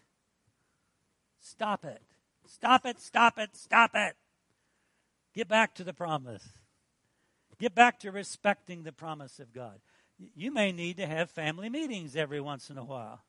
[1.40, 2.02] Stop it!
[2.48, 3.00] Stop it!
[3.00, 3.56] Stop it!
[3.56, 4.16] Stop it!
[5.34, 6.48] Get back to the promise.
[7.60, 9.80] Get back to respecting the promise of God.
[10.36, 13.22] You may need to have family meetings every once in a while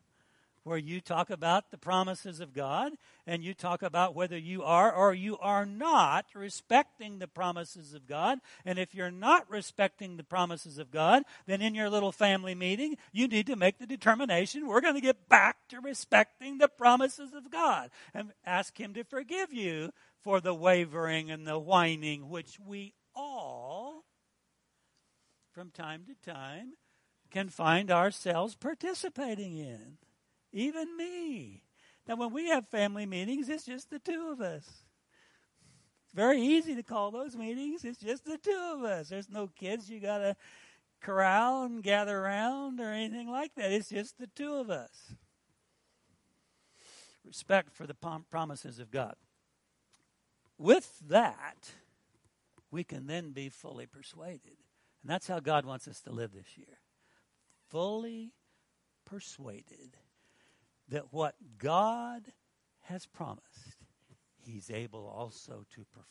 [0.66, 2.90] where you talk about the promises of God
[3.24, 8.08] and you talk about whether you are or you are not respecting the promises of
[8.08, 8.40] God.
[8.64, 12.96] And if you're not respecting the promises of God, then in your little family meeting,
[13.12, 17.32] you need to make the determination we're going to get back to respecting the promises
[17.32, 22.58] of God and ask Him to forgive you for the wavering and the whining, which
[22.58, 24.02] we all,
[25.52, 26.72] from time to time,
[27.30, 29.98] can find ourselves participating in.
[30.52, 31.62] Even me.
[32.06, 34.64] Now, when we have family meetings, it's just the two of us.
[36.04, 37.84] It's very easy to call those meetings.
[37.84, 39.08] It's just the two of us.
[39.08, 40.36] There's no kids you got to
[41.00, 43.72] corral and gather around or anything like that.
[43.72, 45.14] It's just the two of us.
[47.24, 47.96] Respect for the
[48.30, 49.16] promises of God.
[50.58, 51.72] With that,
[52.70, 54.58] we can then be fully persuaded.
[55.02, 56.78] And that's how God wants us to live this year.
[57.68, 58.32] Fully
[59.04, 59.96] persuaded
[60.88, 62.22] that what God
[62.82, 63.76] has promised,
[64.38, 66.06] He's able also to perform.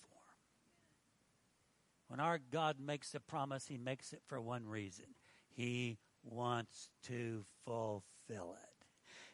[2.08, 5.06] When our God makes a promise, He makes it for one reason
[5.50, 8.86] He wants to fulfill it.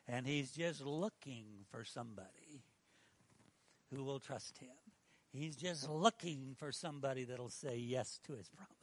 [0.08, 2.64] And He's just looking for somebody
[3.94, 4.70] who will trust Him.
[5.34, 8.81] He's just looking for somebody that'll say yes to His promise.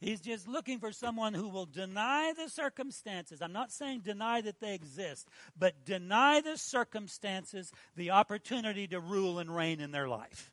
[0.00, 3.40] He's just looking for someone who will deny the circumstances.
[3.40, 9.38] I'm not saying deny that they exist, but deny the circumstances the opportunity to rule
[9.38, 10.50] and reign in their life.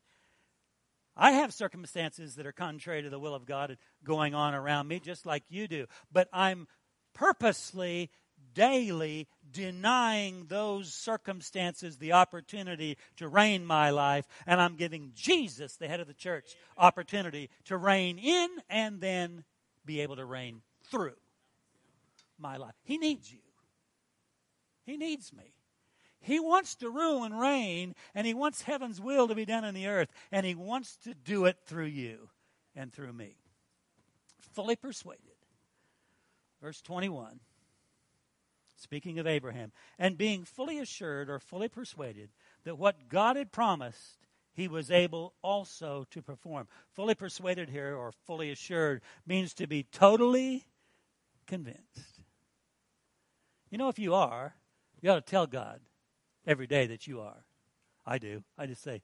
[1.15, 4.99] I have circumstances that are contrary to the will of God going on around me,
[4.99, 5.87] just like you do.
[6.11, 6.67] But I'm
[7.13, 8.09] purposely
[8.53, 15.87] daily denying those circumstances the opportunity to reign my life, and I'm giving Jesus, the
[15.87, 19.43] head of the church, opportunity to reign in and then
[19.85, 21.15] be able to reign through
[22.37, 22.75] my life.
[22.83, 23.39] He needs you.
[24.85, 25.53] He needs me.
[26.21, 29.73] He wants to rule and reign, and he wants heaven's will to be done in
[29.73, 32.29] the earth, and he wants to do it through you
[32.75, 33.37] and through me.
[34.53, 35.23] Fully persuaded.
[36.61, 37.39] Verse 21
[38.79, 42.29] speaking of Abraham, and being fully assured or fully persuaded
[42.63, 46.67] that what God had promised, he was able also to perform.
[46.93, 50.65] Fully persuaded here, or fully assured, means to be totally
[51.45, 52.21] convinced.
[53.69, 54.55] You know, if you are,
[55.01, 55.81] you ought to tell God
[56.47, 57.45] every day that you are.
[58.05, 58.43] I do.
[58.57, 59.01] I just say,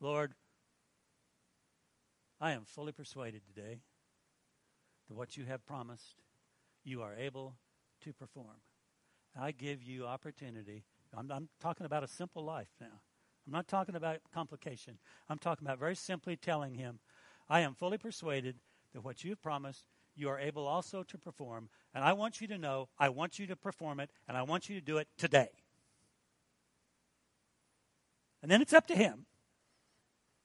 [0.00, 0.34] Lord,
[2.40, 3.80] I am fully persuaded today
[5.08, 6.22] that what you have promised,
[6.84, 7.56] you are able
[8.02, 8.60] to perform.
[9.38, 10.84] I give you opportunity.
[11.16, 13.00] I'm, I'm talking about a simple life now.
[13.46, 14.98] I'm not talking about complication.
[15.28, 17.00] I'm talking about very simply telling him,
[17.48, 18.56] I am fully persuaded
[18.92, 21.68] that what you've promised, you are able also to perform.
[21.94, 24.68] And I want you to know, I want you to perform it, and I want
[24.68, 25.48] you to do it today.
[28.42, 29.26] And then it's up to him.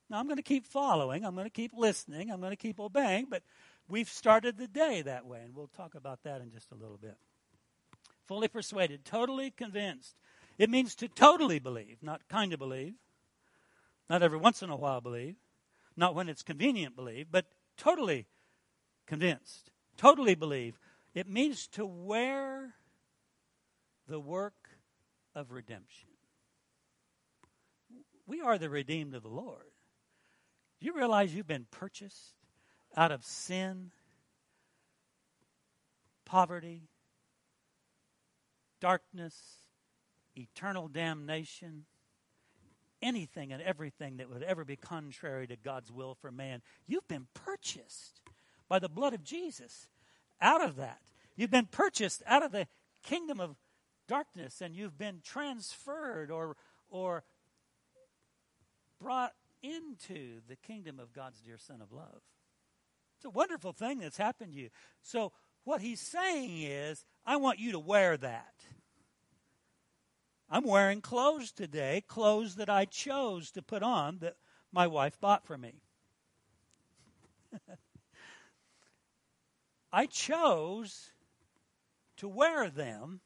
[0.09, 2.79] Now, I'm going to keep following, I'm going to keep listening, I'm going to keep
[2.79, 3.43] obeying, but
[3.89, 6.97] we've started the day that way, and we'll talk about that in just a little
[6.97, 7.17] bit
[8.27, 10.15] fully persuaded, totally convinced.
[10.57, 12.95] It means to totally believe, not kind of believe,
[14.09, 15.35] not every once in a while believe.
[15.99, 18.27] Not when it's convenient, believe, but totally
[19.07, 20.77] convinced, totally believe.
[21.15, 22.75] It means to wear
[24.07, 24.69] the work
[25.33, 26.09] of redemption.
[28.27, 29.71] We are the redeemed of the Lord.
[30.79, 32.35] Do you realize you've been purchased
[32.95, 33.89] out of sin,
[36.25, 36.83] poverty,
[38.79, 39.35] darkness,
[40.35, 41.85] eternal damnation,
[43.01, 46.61] anything and everything that would ever be contrary to God's will for man?
[46.85, 48.21] You've been purchased
[48.67, 49.87] by the blood of Jesus
[50.41, 50.99] out of that.
[51.35, 52.67] You've been purchased out of the
[53.03, 53.55] kingdom of
[54.07, 56.55] darkness and you've been transferred or,
[56.89, 57.23] or
[58.99, 62.21] brought into the kingdom of God's dear Son of love.
[63.17, 64.69] It's a wonderful thing that's happened to you.
[65.01, 65.31] So,
[65.67, 68.53] what he's saying is, I want you to wear that.
[70.49, 74.37] I'm wearing clothes today, clothes that I chose to put on that
[74.71, 75.81] my wife bought for me.
[79.91, 81.11] I chose
[82.15, 83.19] to wear them,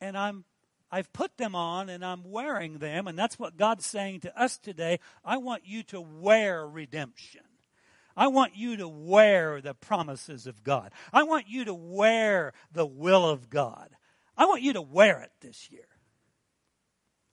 [0.00, 0.44] and I'm
[0.90, 4.58] I've put them on and I'm wearing them, and that's what God's saying to us
[4.58, 4.98] today.
[5.24, 7.51] I want you to wear redemption.
[8.16, 10.92] I want you to wear the promises of God.
[11.12, 13.90] I want you to wear the will of God.
[14.36, 15.86] I want you to wear it this year.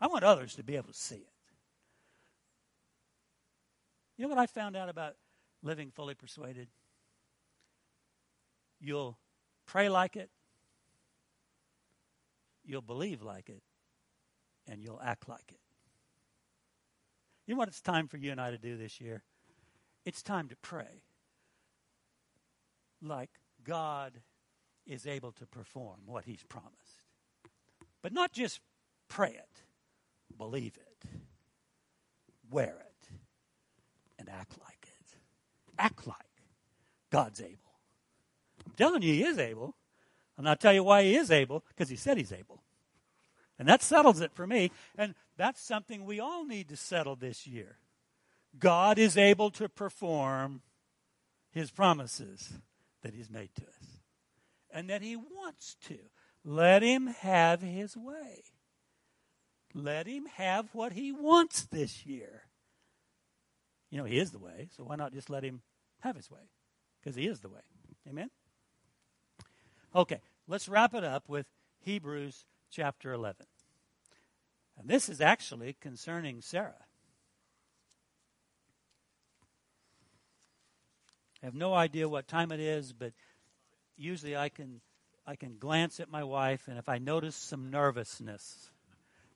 [0.01, 1.33] I want others to be able to see it.
[4.17, 5.15] You know what I found out about
[5.63, 6.67] living fully persuaded?
[8.79, 9.17] You'll
[9.65, 10.29] pray like it,
[12.63, 13.61] you'll believe like it,
[14.67, 15.59] and you'll act like it.
[17.45, 19.23] You know what it's time for you and I to do this year?
[20.09, 21.03] It's time to pray
[22.99, 23.29] like
[23.63, 24.13] God
[24.87, 27.05] is able to perform what He's promised.
[28.01, 28.59] But not just
[29.07, 29.61] pray it,
[30.35, 31.09] believe it,
[32.49, 33.09] wear it,
[34.17, 35.15] and act like it.
[35.77, 36.17] Act like
[37.11, 37.77] God's able.
[38.65, 39.75] I'm telling you, He is able.
[40.39, 42.63] And I'll tell you why He is able, because He said He's able.
[43.59, 44.71] And that settles it for me.
[44.97, 47.77] And that's something we all need to settle this year.
[48.57, 50.61] God is able to perform
[51.51, 52.53] His promises
[53.03, 53.99] that He's made to us,
[54.71, 55.97] and that He wants to.
[56.43, 58.43] Let Him have His way.
[59.73, 62.43] Let Him have what He wants this year.
[63.89, 65.61] You know, He is the way, so why not just let Him
[65.99, 66.49] have His way?
[66.99, 67.61] Because He is the way.
[68.09, 68.29] Amen?
[69.95, 71.45] Okay, let's wrap it up with
[71.81, 73.45] Hebrews chapter 11.
[74.77, 76.85] And this is actually concerning Sarah.
[81.41, 83.13] I have no idea what time it is, but
[83.97, 84.81] usually I can
[85.25, 88.71] I can glance at my wife, and if I notice some nervousness,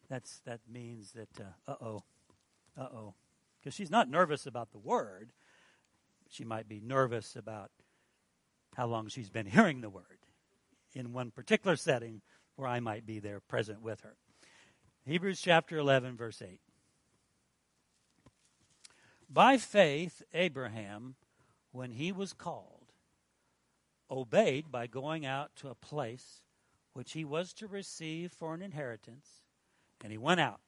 [0.10, 1.30] that's that means that
[1.68, 2.04] uh oh,
[2.78, 3.14] uh oh,
[3.60, 5.32] because she's not nervous about the word.
[6.30, 7.70] She might be nervous about
[8.76, 10.20] how long she's been hearing the word
[10.96, 12.22] in one particular setting
[12.56, 14.16] where I might be there present with her.
[15.06, 16.60] Hebrews chapter 11, verse 8.
[19.30, 21.16] By faith, Abraham,
[21.74, 22.94] when he was called,
[24.10, 26.42] obeyed by going out to a place
[26.94, 29.28] which he was to receive for an inheritance,
[30.02, 30.62] and he went out,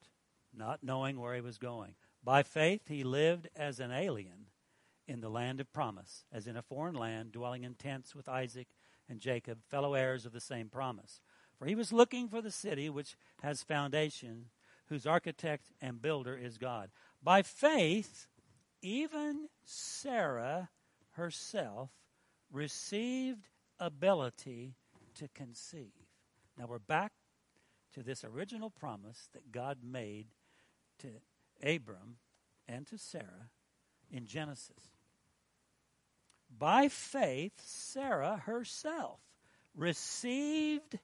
[0.52, 1.94] not knowing where he was going.
[2.24, 4.46] By faith, he lived as an alien
[5.06, 8.66] in the land of promise, as in a foreign land, dwelling in tents with Isaac
[9.08, 11.20] and Jacob, fellow heirs of the same promise.
[11.56, 14.46] For he was looking for the city which has foundation,
[14.86, 16.90] whose architect and builder is God.
[17.22, 18.26] By faith,
[18.82, 20.70] even Sarah
[21.16, 21.90] herself
[22.50, 23.48] received
[23.78, 24.74] ability
[25.14, 25.92] to conceive.
[26.58, 27.12] Now we're back
[27.94, 30.26] to this original promise that God made
[30.98, 31.08] to
[31.62, 32.16] Abram
[32.68, 33.50] and to Sarah
[34.10, 34.92] in Genesis.
[36.58, 39.20] By faith, Sarah herself
[39.74, 40.98] received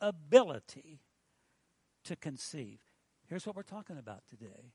[0.00, 1.00] ability
[2.04, 2.80] to conceive.
[3.28, 4.72] Here's what we're talking about today.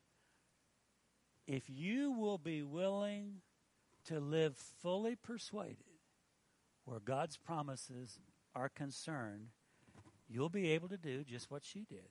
[1.48, 3.42] If you will be willing
[4.06, 5.78] to live fully persuaded
[6.86, 8.20] where God's promises
[8.56, 9.48] are concerned,
[10.28, 12.10] you'll be able to do just what she did.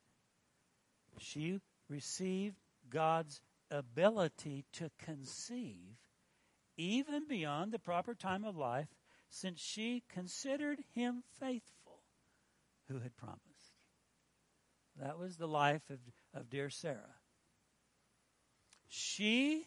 [1.19, 2.57] She received
[2.89, 3.41] God's
[3.71, 5.99] ability to conceive
[6.77, 8.89] even beyond the proper time of life
[9.29, 12.03] since she considered him faithful
[12.89, 13.43] who had promised.
[15.01, 15.99] That was the life of,
[16.35, 17.17] of dear Sarah.
[18.89, 19.67] She,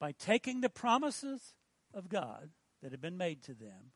[0.00, 1.54] by taking the promises
[1.94, 2.50] of God
[2.82, 3.92] that had been made to them,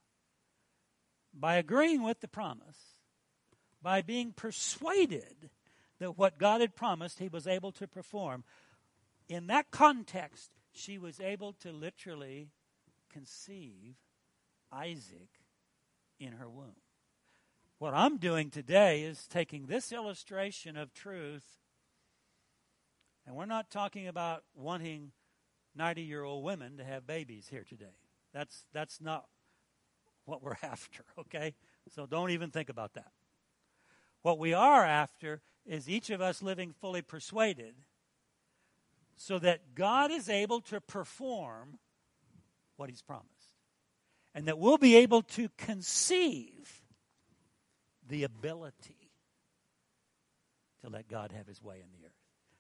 [1.32, 2.94] by agreeing with the promise,
[3.82, 5.50] by being persuaded
[5.98, 8.44] that what God had promised he was able to perform,
[9.28, 12.48] in that context, she was able to literally
[13.10, 13.96] conceive
[14.70, 15.30] Isaac
[16.20, 16.76] in her womb.
[17.78, 21.44] What I'm doing today is taking this illustration of truth,
[23.26, 25.12] and we're not talking about wanting
[25.76, 27.96] 90 year old women to have babies here today.
[28.32, 29.26] That's, that's not
[30.24, 31.54] what we're after, okay?
[31.94, 33.12] So don't even think about that.
[34.22, 37.74] What we are after is each of us living fully persuaded
[39.16, 41.78] so that God is able to perform
[42.76, 43.28] what He's promised.
[44.34, 46.82] And that we'll be able to conceive
[48.08, 49.10] the ability
[50.82, 52.12] to let God have His way in the earth.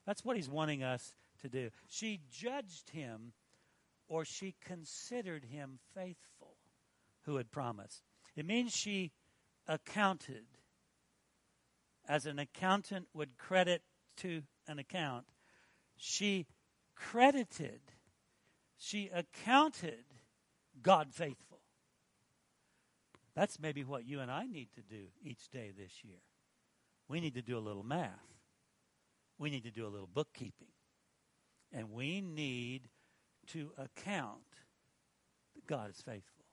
[0.06, 1.14] That's what He's wanting us
[1.44, 1.70] to do.
[1.88, 3.32] She judged Him
[4.08, 6.56] or she considered Him faithful
[7.22, 8.02] who had promised.
[8.36, 9.12] It means she
[9.66, 10.44] accounted
[12.06, 13.82] as an accountant would credit
[14.18, 15.24] to an account.
[15.96, 16.46] She
[16.94, 17.80] credited,
[18.76, 20.04] she accounted
[20.82, 21.60] God faithful.
[23.34, 26.20] That's maybe what you and I need to do each day this year.
[27.08, 28.10] We need to do a little math.
[29.38, 30.73] We need to do a little bookkeeping.
[31.76, 32.88] And we need
[33.48, 34.38] to account
[35.54, 36.44] that God is faithful.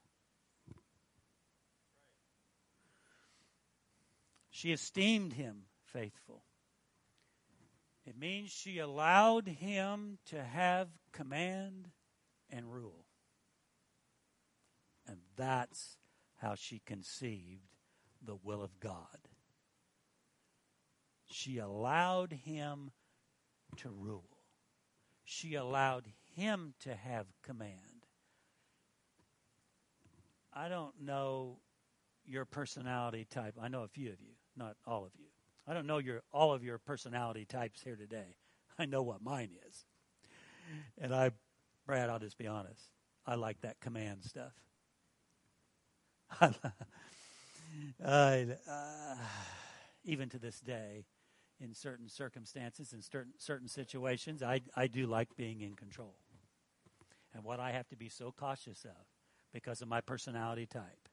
[4.49, 6.43] She esteemed him faithful.
[8.05, 11.89] It means she allowed him to have command
[12.49, 13.05] and rule.
[15.07, 15.97] And that's
[16.37, 17.75] how she conceived
[18.25, 19.17] the will of God.
[21.29, 22.91] She allowed him
[23.77, 24.30] to rule.
[25.23, 26.05] She allowed
[26.35, 28.05] him to have command.
[30.53, 31.59] I don't know
[32.25, 33.55] your personality type.
[33.61, 35.25] I know a few of you, not all of you.
[35.67, 38.35] I don't know your all of your personality types here today.
[38.79, 39.85] I know what mine is.
[40.97, 41.31] And I
[41.85, 42.91] Brad, I'll just be honest.
[43.25, 44.53] I like that command stuff.
[48.03, 48.43] uh,
[50.03, 51.05] even to this day,
[51.63, 56.15] in certain circumstances, in certain certain situations, I I do like being in control.
[57.33, 59.05] And what I have to be so cautious of,
[59.53, 61.07] because of my personality type,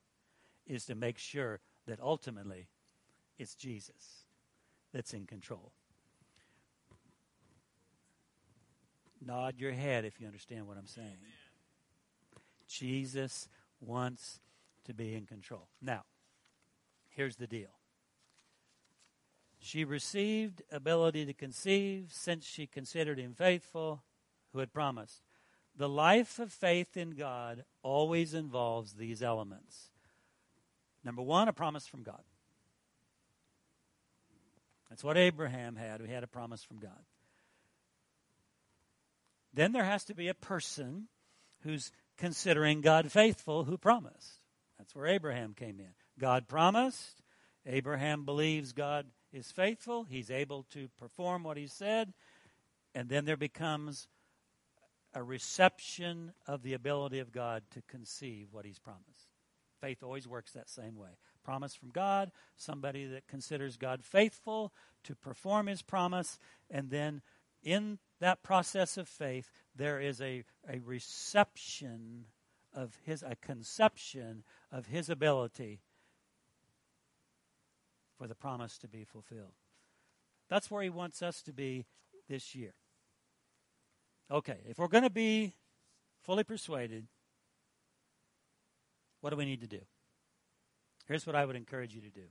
[0.66, 2.66] is to make sure that ultimately
[3.38, 4.24] it's Jesus
[4.92, 5.72] that's in control.
[9.24, 11.18] Nod your head if you understand what I'm saying.
[12.68, 13.48] Jesus
[13.80, 14.40] wants
[14.84, 15.68] to be in control.
[15.80, 16.04] Now,
[17.10, 17.77] here's the deal.
[19.60, 24.02] She received ability to conceive since she considered him faithful
[24.52, 25.22] who had promised.
[25.76, 29.90] The life of faith in God always involves these elements.
[31.04, 32.22] Number one, a promise from God.
[34.88, 36.00] That's what Abraham had.
[36.02, 37.04] We had a promise from God.
[39.52, 41.08] Then there has to be a person
[41.62, 44.40] who's considering God faithful who promised.
[44.78, 45.90] That's where Abraham came in.
[46.18, 47.22] God promised.
[47.66, 50.04] Abraham believes God is faithful.
[50.04, 52.12] He's able to perform what he said.
[52.94, 54.08] And then there becomes
[55.14, 59.28] a reception of the ability of God to conceive what he's promised.
[59.80, 61.10] Faith always works that same way.
[61.44, 64.72] Promise from God, somebody that considers God faithful
[65.04, 67.22] to perform his promise, and then
[67.62, 72.26] in that process of faith, there is a, a reception
[72.74, 75.80] of his, a conception of his ability
[78.18, 79.54] for the promise to be fulfilled.
[80.50, 81.86] That's where he wants us to be
[82.28, 82.74] this year.
[84.30, 85.54] Okay, if we're going to be
[86.22, 87.06] fully persuaded,
[89.20, 89.80] what do we need to do?
[91.06, 92.26] Here's what I would encourage you to do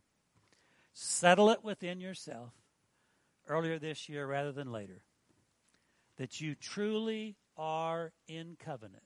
[0.93, 2.53] settle it within yourself
[3.47, 5.03] earlier this year rather than later
[6.17, 9.03] that you truly are in covenant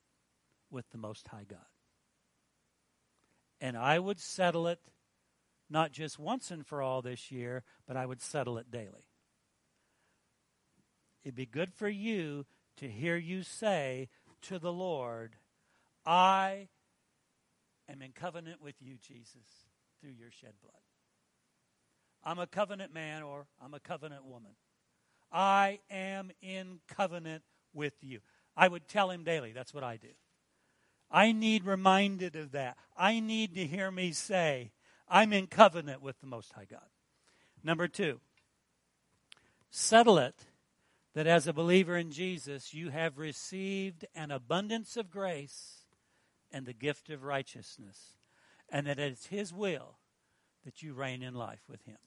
[0.70, 1.58] with the Most High God.
[3.60, 4.80] And I would settle it
[5.72, 9.06] not just once and for all this year, but I would settle it daily.
[11.24, 12.46] It'd be good for you
[12.76, 14.08] to hear you say
[14.42, 15.36] to the Lord,
[16.04, 16.68] I
[17.88, 19.68] am in covenant with you, Jesus,
[20.00, 20.74] through your shed blood.
[22.24, 24.52] I'm a covenant man or I'm a covenant woman.
[25.32, 27.42] I am in covenant
[27.72, 28.20] with you.
[28.56, 29.52] I would tell him daily.
[29.52, 30.08] That's what I do.
[31.10, 32.76] I need reminded of that.
[32.96, 34.72] I need to hear me say,
[35.12, 36.88] I'm in covenant with the Most High God.
[37.62, 38.18] Number two,
[39.70, 40.34] settle it
[41.14, 45.84] that as a believer in Jesus, you have received an abundance of grace
[46.50, 48.16] and the gift of righteousness,
[48.68, 49.98] and that it's His will
[50.64, 51.98] that you reign in life with Him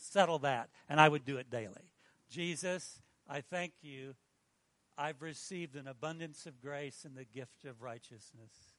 [0.00, 0.70] settle that.
[0.88, 1.92] And I would do it daily.
[2.30, 4.14] Jesus, I thank you
[4.98, 8.69] I've received an abundance of grace and the gift of righteousness.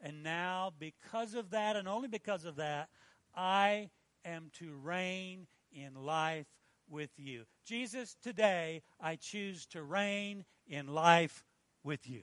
[0.00, 2.88] And now, because of that, and only because of that,
[3.34, 3.90] I
[4.24, 6.46] am to reign in life
[6.88, 7.44] with you.
[7.64, 11.44] Jesus, today I choose to reign in life
[11.82, 12.22] with you.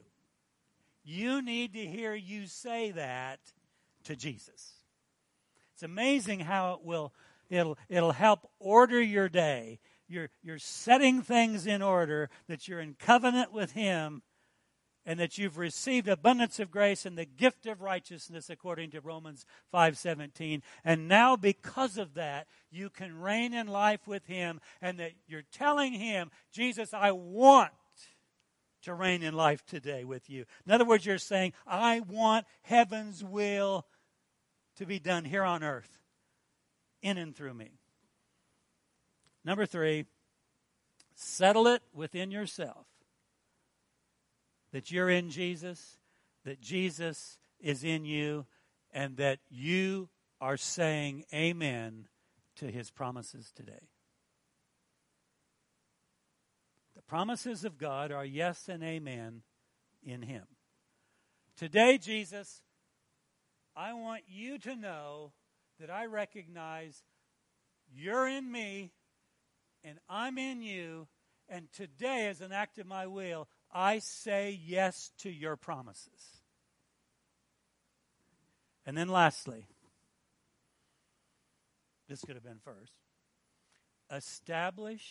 [1.04, 3.40] You need to hear you say that
[4.04, 4.74] to Jesus.
[5.74, 7.14] It's amazing how it will
[7.50, 9.80] it'll it'll help order your day.
[10.08, 14.22] You're you're setting things in order that you're in covenant with him
[15.06, 19.46] and that you've received abundance of grace and the gift of righteousness according to Romans
[19.74, 25.14] 5:17 and now because of that you can reign in life with him and that
[25.28, 27.74] you're telling him Jesus I want
[28.84, 30.46] to reign in life today with you.
[30.66, 33.88] In other words you're saying I want heaven's will
[34.76, 36.00] to be done here on earth
[37.02, 37.72] in and through me.
[39.44, 40.06] Number 3
[41.16, 42.91] settle it within yourself
[44.72, 45.98] that you're in Jesus,
[46.46, 48.46] that Jesus is in you,
[48.94, 50.10] and that you
[50.40, 52.08] are saying amen
[52.56, 53.90] to his promises today.
[56.96, 59.44] The promises of God are yes and amen
[60.04, 60.44] in him.
[61.58, 62.62] Today, Jesus,
[63.76, 65.32] I want you to know
[65.80, 67.04] that I recognize
[67.94, 68.92] you're in me
[69.84, 71.08] and I'm in you.
[71.52, 76.42] And today, as an act of my will, I say yes to your promises.
[78.86, 79.68] And then lastly,
[82.08, 82.94] this could have been first
[84.14, 85.04] establish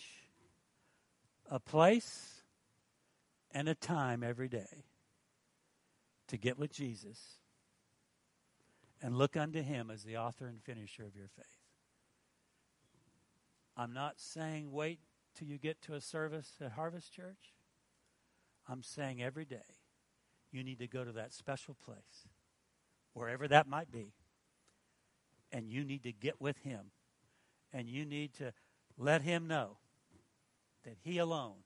[1.49, 2.43] a place
[3.51, 4.85] and a time every day
[6.27, 7.19] to get with Jesus
[9.01, 11.45] and look unto him as the author and finisher of your faith.
[13.75, 14.99] I'm not saying wait
[15.37, 17.53] till you get to a service at Harvest Church.
[18.67, 19.79] I'm saying every day
[20.51, 22.27] you need to go to that special place,
[23.13, 24.13] wherever that might be,
[25.51, 26.91] and you need to get with Him.
[27.73, 28.51] And you need to
[28.97, 29.77] let Him know
[30.83, 31.63] that He alone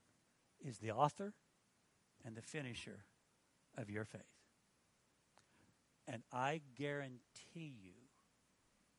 [0.64, 1.34] is the author
[2.24, 3.04] and the finisher
[3.76, 4.22] of your faith.
[6.06, 7.94] And I guarantee you,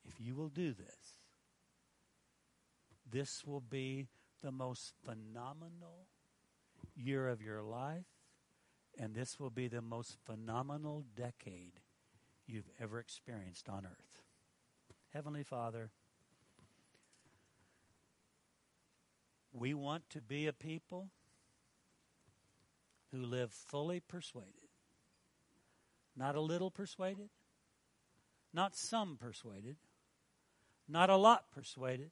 [0.04, 1.18] if you will do this,
[3.10, 4.08] this will be
[4.42, 6.08] the most phenomenal
[6.96, 8.06] year of your life,
[8.98, 11.80] and this will be the most phenomenal decade
[12.46, 14.24] you've ever experienced on earth.
[15.14, 15.92] Heavenly Father,
[19.52, 21.10] we want to be a people
[23.12, 24.54] who live fully persuaded.
[26.16, 27.30] Not a little persuaded,
[28.54, 29.78] not some persuaded,
[30.88, 32.12] not a lot persuaded,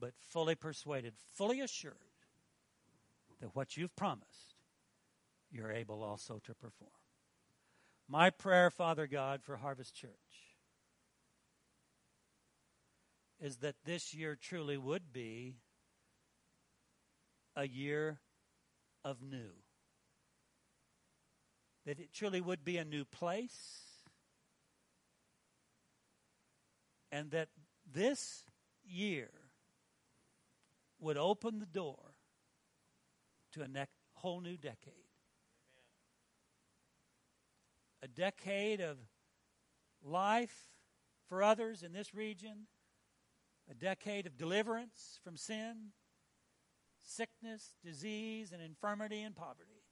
[0.00, 1.94] but fully persuaded, fully assured
[3.40, 4.54] that what you've promised,
[5.50, 6.90] you're able also to perform.
[8.08, 10.10] My prayer, Father God, for Harvest Church
[13.40, 15.56] is that this year truly would be
[17.54, 18.18] a year
[19.04, 19.52] of new.
[21.86, 24.04] That it truly would be a new place.
[27.10, 27.48] And that
[27.90, 28.44] this
[28.84, 29.30] year
[31.00, 32.14] would open the door
[33.52, 34.94] to a ne- whole new decade.
[38.02, 38.98] A decade of
[40.02, 40.70] life
[41.28, 42.66] for others in this region,
[43.70, 45.92] a decade of deliverance from sin,
[47.02, 49.82] sickness, disease, and infirmity and poverty.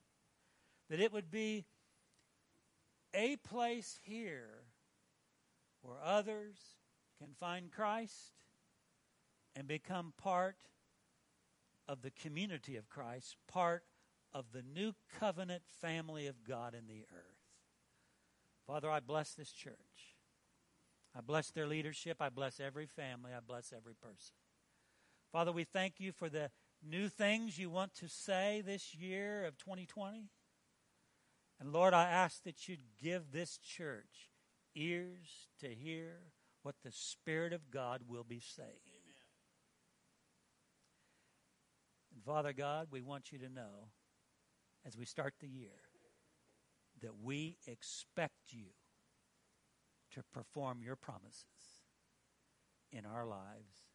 [0.88, 1.66] That it would be
[3.12, 4.64] a place here
[5.82, 6.58] where others
[7.18, 8.32] can find Christ
[9.54, 10.56] and become part
[11.88, 13.84] of the community of Christ, part
[14.32, 17.36] of the new covenant family of God in the earth.
[18.66, 20.16] Father, I bless this church.
[21.16, 22.18] I bless their leadership.
[22.20, 23.30] I bless every family.
[23.34, 24.34] I bless every person.
[25.32, 26.50] Father, we thank you for the
[26.82, 30.28] new things you want to say this year of 2020.
[31.58, 34.30] And Lord, I ask that you'd give this church
[34.74, 36.32] ears to hear
[36.62, 38.68] what the Spirit of God will be saying.
[42.12, 43.90] And Father God, we want you to know
[44.84, 45.78] as we start the year
[47.00, 48.66] that we expect you
[50.12, 51.44] to perform your promises
[52.90, 53.92] in our lives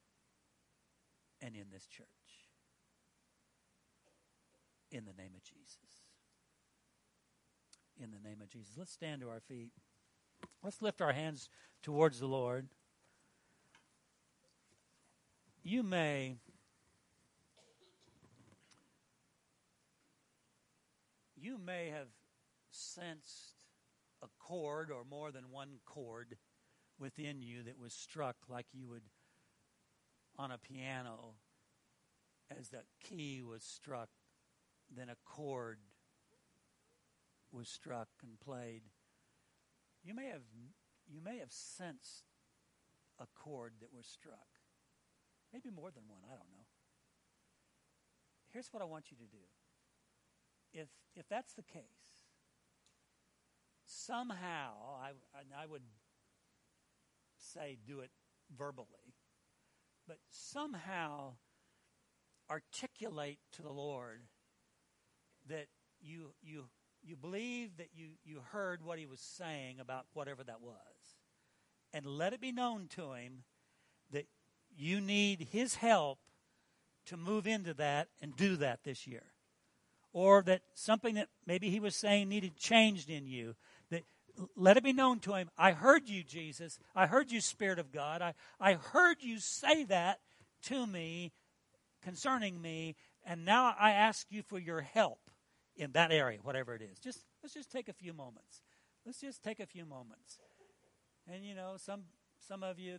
[1.41, 2.07] and in this church.
[4.91, 6.05] In the name of Jesus.
[8.01, 8.77] In the name of Jesus.
[8.77, 9.71] Let's stand to our feet.
[10.63, 11.49] Let's lift our hands
[11.83, 12.69] towards the Lord.
[15.63, 16.37] You may
[21.41, 22.07] you may have
[22.69, 23.65] sensed
[24.23, 26.37] a chord or more than one chord
[26.99, 29.01] within you that was struck like you would
[30.37, 31.35] on a piano
[32.57, 34.09] as that key was struck,
[34.95, 35.79] then a chord
[37.51, 38.83] was struck and played.
[40.03, 40.43] You may have
[41.07, 42.25] you may have sensed
[43.19, 44.47] a chord that was struck.
[45.51, 46.65] Maybe more than one, I don't know.
[48.53, 49.43] Here's what I want you to do.
[50.73, 51.83] If if that's the case,
[53.85, 55.11] somehow I
[55.57, 55.83] I would
[57.37, 58.11] say do it
[58.55, 59.15] verbally,
[60.07, 61.33] but somehow
[62.49, 64.21] articulate to the Lord
[65.47, 65.67] that
[65.99, 66.69] you you
[67.03, 70.75] you believe that you, you heard what he was saying about whatever that was.
[71.93, 73.43] And let it be known to him
[74.11, 74.27] that
[74.75, 76.19] you need his help
[77.07, 79.30] to move into that and do that this year.
[80.13, 83.55] Or that something that maybe he was saying needed changed in you.
[83.89, 84.03] That
[84.55, 86.79] let it be known to him, I heard you, Jesus.
[86.95, 88.21] I heard you, Spirit of God.
[88.21, 90.19] I, I heard you say that
[90.63, 91.31] to me
[92.01, 92.95] concerning me,
[93.25, 95.19] and now I ask you for your help
[95.75, 96.99] in that area, whatever it is.
[96.99, 98.61] Just let's just take a few moments.
[99.05, 100.39] Let's just take a few moments.
[101.31, 102.03] And you know, some
[102.47, 102.97] some of you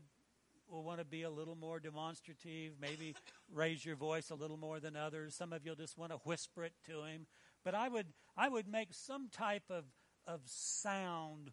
[0.73, 3.15] will want to be a little more demonstrative, maybe
[3.53, 5.35] raise your voice a little more than others.
[5.35, 7.27] Some of you'll just want to whisper it to him.
[7.65, 8.07] But I would
[8.37, 9.85] I would make some type of
[10.27, 11.53] of sound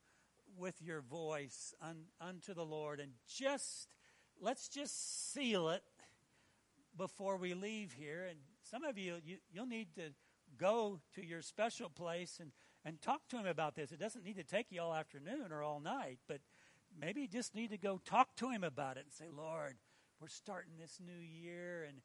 [0.57, 3.89] with your voice un, unto the Lord and just
[4.41, 5.83] let's just seal it
[6.97, 8.25] before we leave here.
[8.29, 10.13] And some of you, you you'll need to
[10.57, 12.51] go to your special place and,
[12.85, 13.91] and talk to him about this.
[13.91, 16.39] It doesn't need to take you all afternoon or all night, but
[16.99, 19.75] maybe you just need to go talk to him about it and say, Lord,
[20.21, 21.97] we're starting this new year, and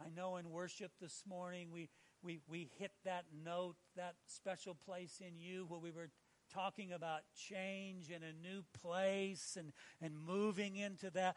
[0.00, 1.88] I know in worship this morning we,
[2.22, 6.10] we, we hit that note, that special place in you where we were
[6.52, 11.36] talking about change in a new place and, and moving into that.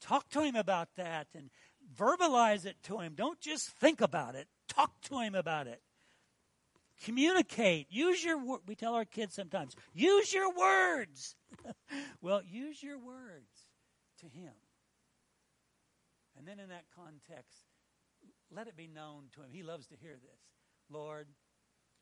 [0.00, 1.50] Talk to him about that and
[1.96, 3.14] verbalize it to him.
[3.14, 4.48] Don't just think about it.
[4.68, 5.80] Talk to him about it.
[7.02, 7.86] Communicate.
[7.90, 11.36] Use your we tell our kids sometimes, use your words.
[12.20, 13.70] well, use your words
[14.20, 14.52] to him.
[16.36, 17.66] And then in that context,
[18.50, 19.48] let it be known to him.
[19.52, 20.40] He loves to hear this.
[20.90, 21.26] Lord,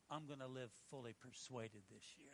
[0.09, 2.27] I'm going to live fully persuaded this year.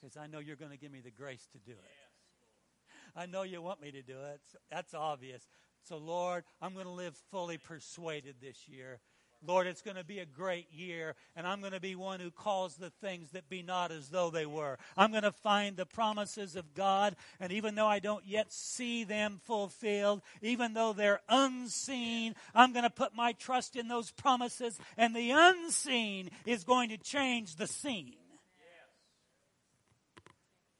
[0.00, 3.16] Because I know you're going to give me the grace to do it.
[3.16, 4.40] I know you want me to do it.
[4.70, 5.48] That's obvious.
[5.82, 9.00] So, Lord, I'm going to live fully persuaded this year.
[9.46, 12.30] Lord, it's going to be a great year, and I'm going to be one who
[12.30, 14.78] calls the things that be not as though they were.
[14.96, 19.04] I'm going to find the promises of God, and even though I don't yet see
[19.04, 24.78] them fulfilled, even though they're unseen, I'm going to put my trust in those promises,
[24.96, 28.14] and the unseen is going to change the seen.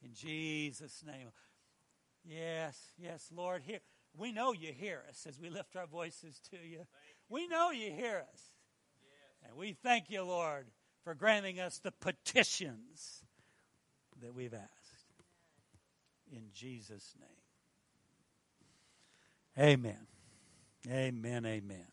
[0.03, 1.29] In Jesus' name.
[2.25, 3.81] Yes, yes, Lord, here.
[4.17, 6.87] We know you hear us as we lift our voices to you.
[7.29, 8.41] We know you hear us.
[9.47, 10.67] And we thank you, Lord,
[11.05, 13.23] for granting us the petitions
[14.21, 14.69] that we've asked.
[16.31, 17.29] In Jesus' name.
[19.59, 20.07] Amen.
[20.89, 21.47] Amen.
[21.47, 21.87] Amen.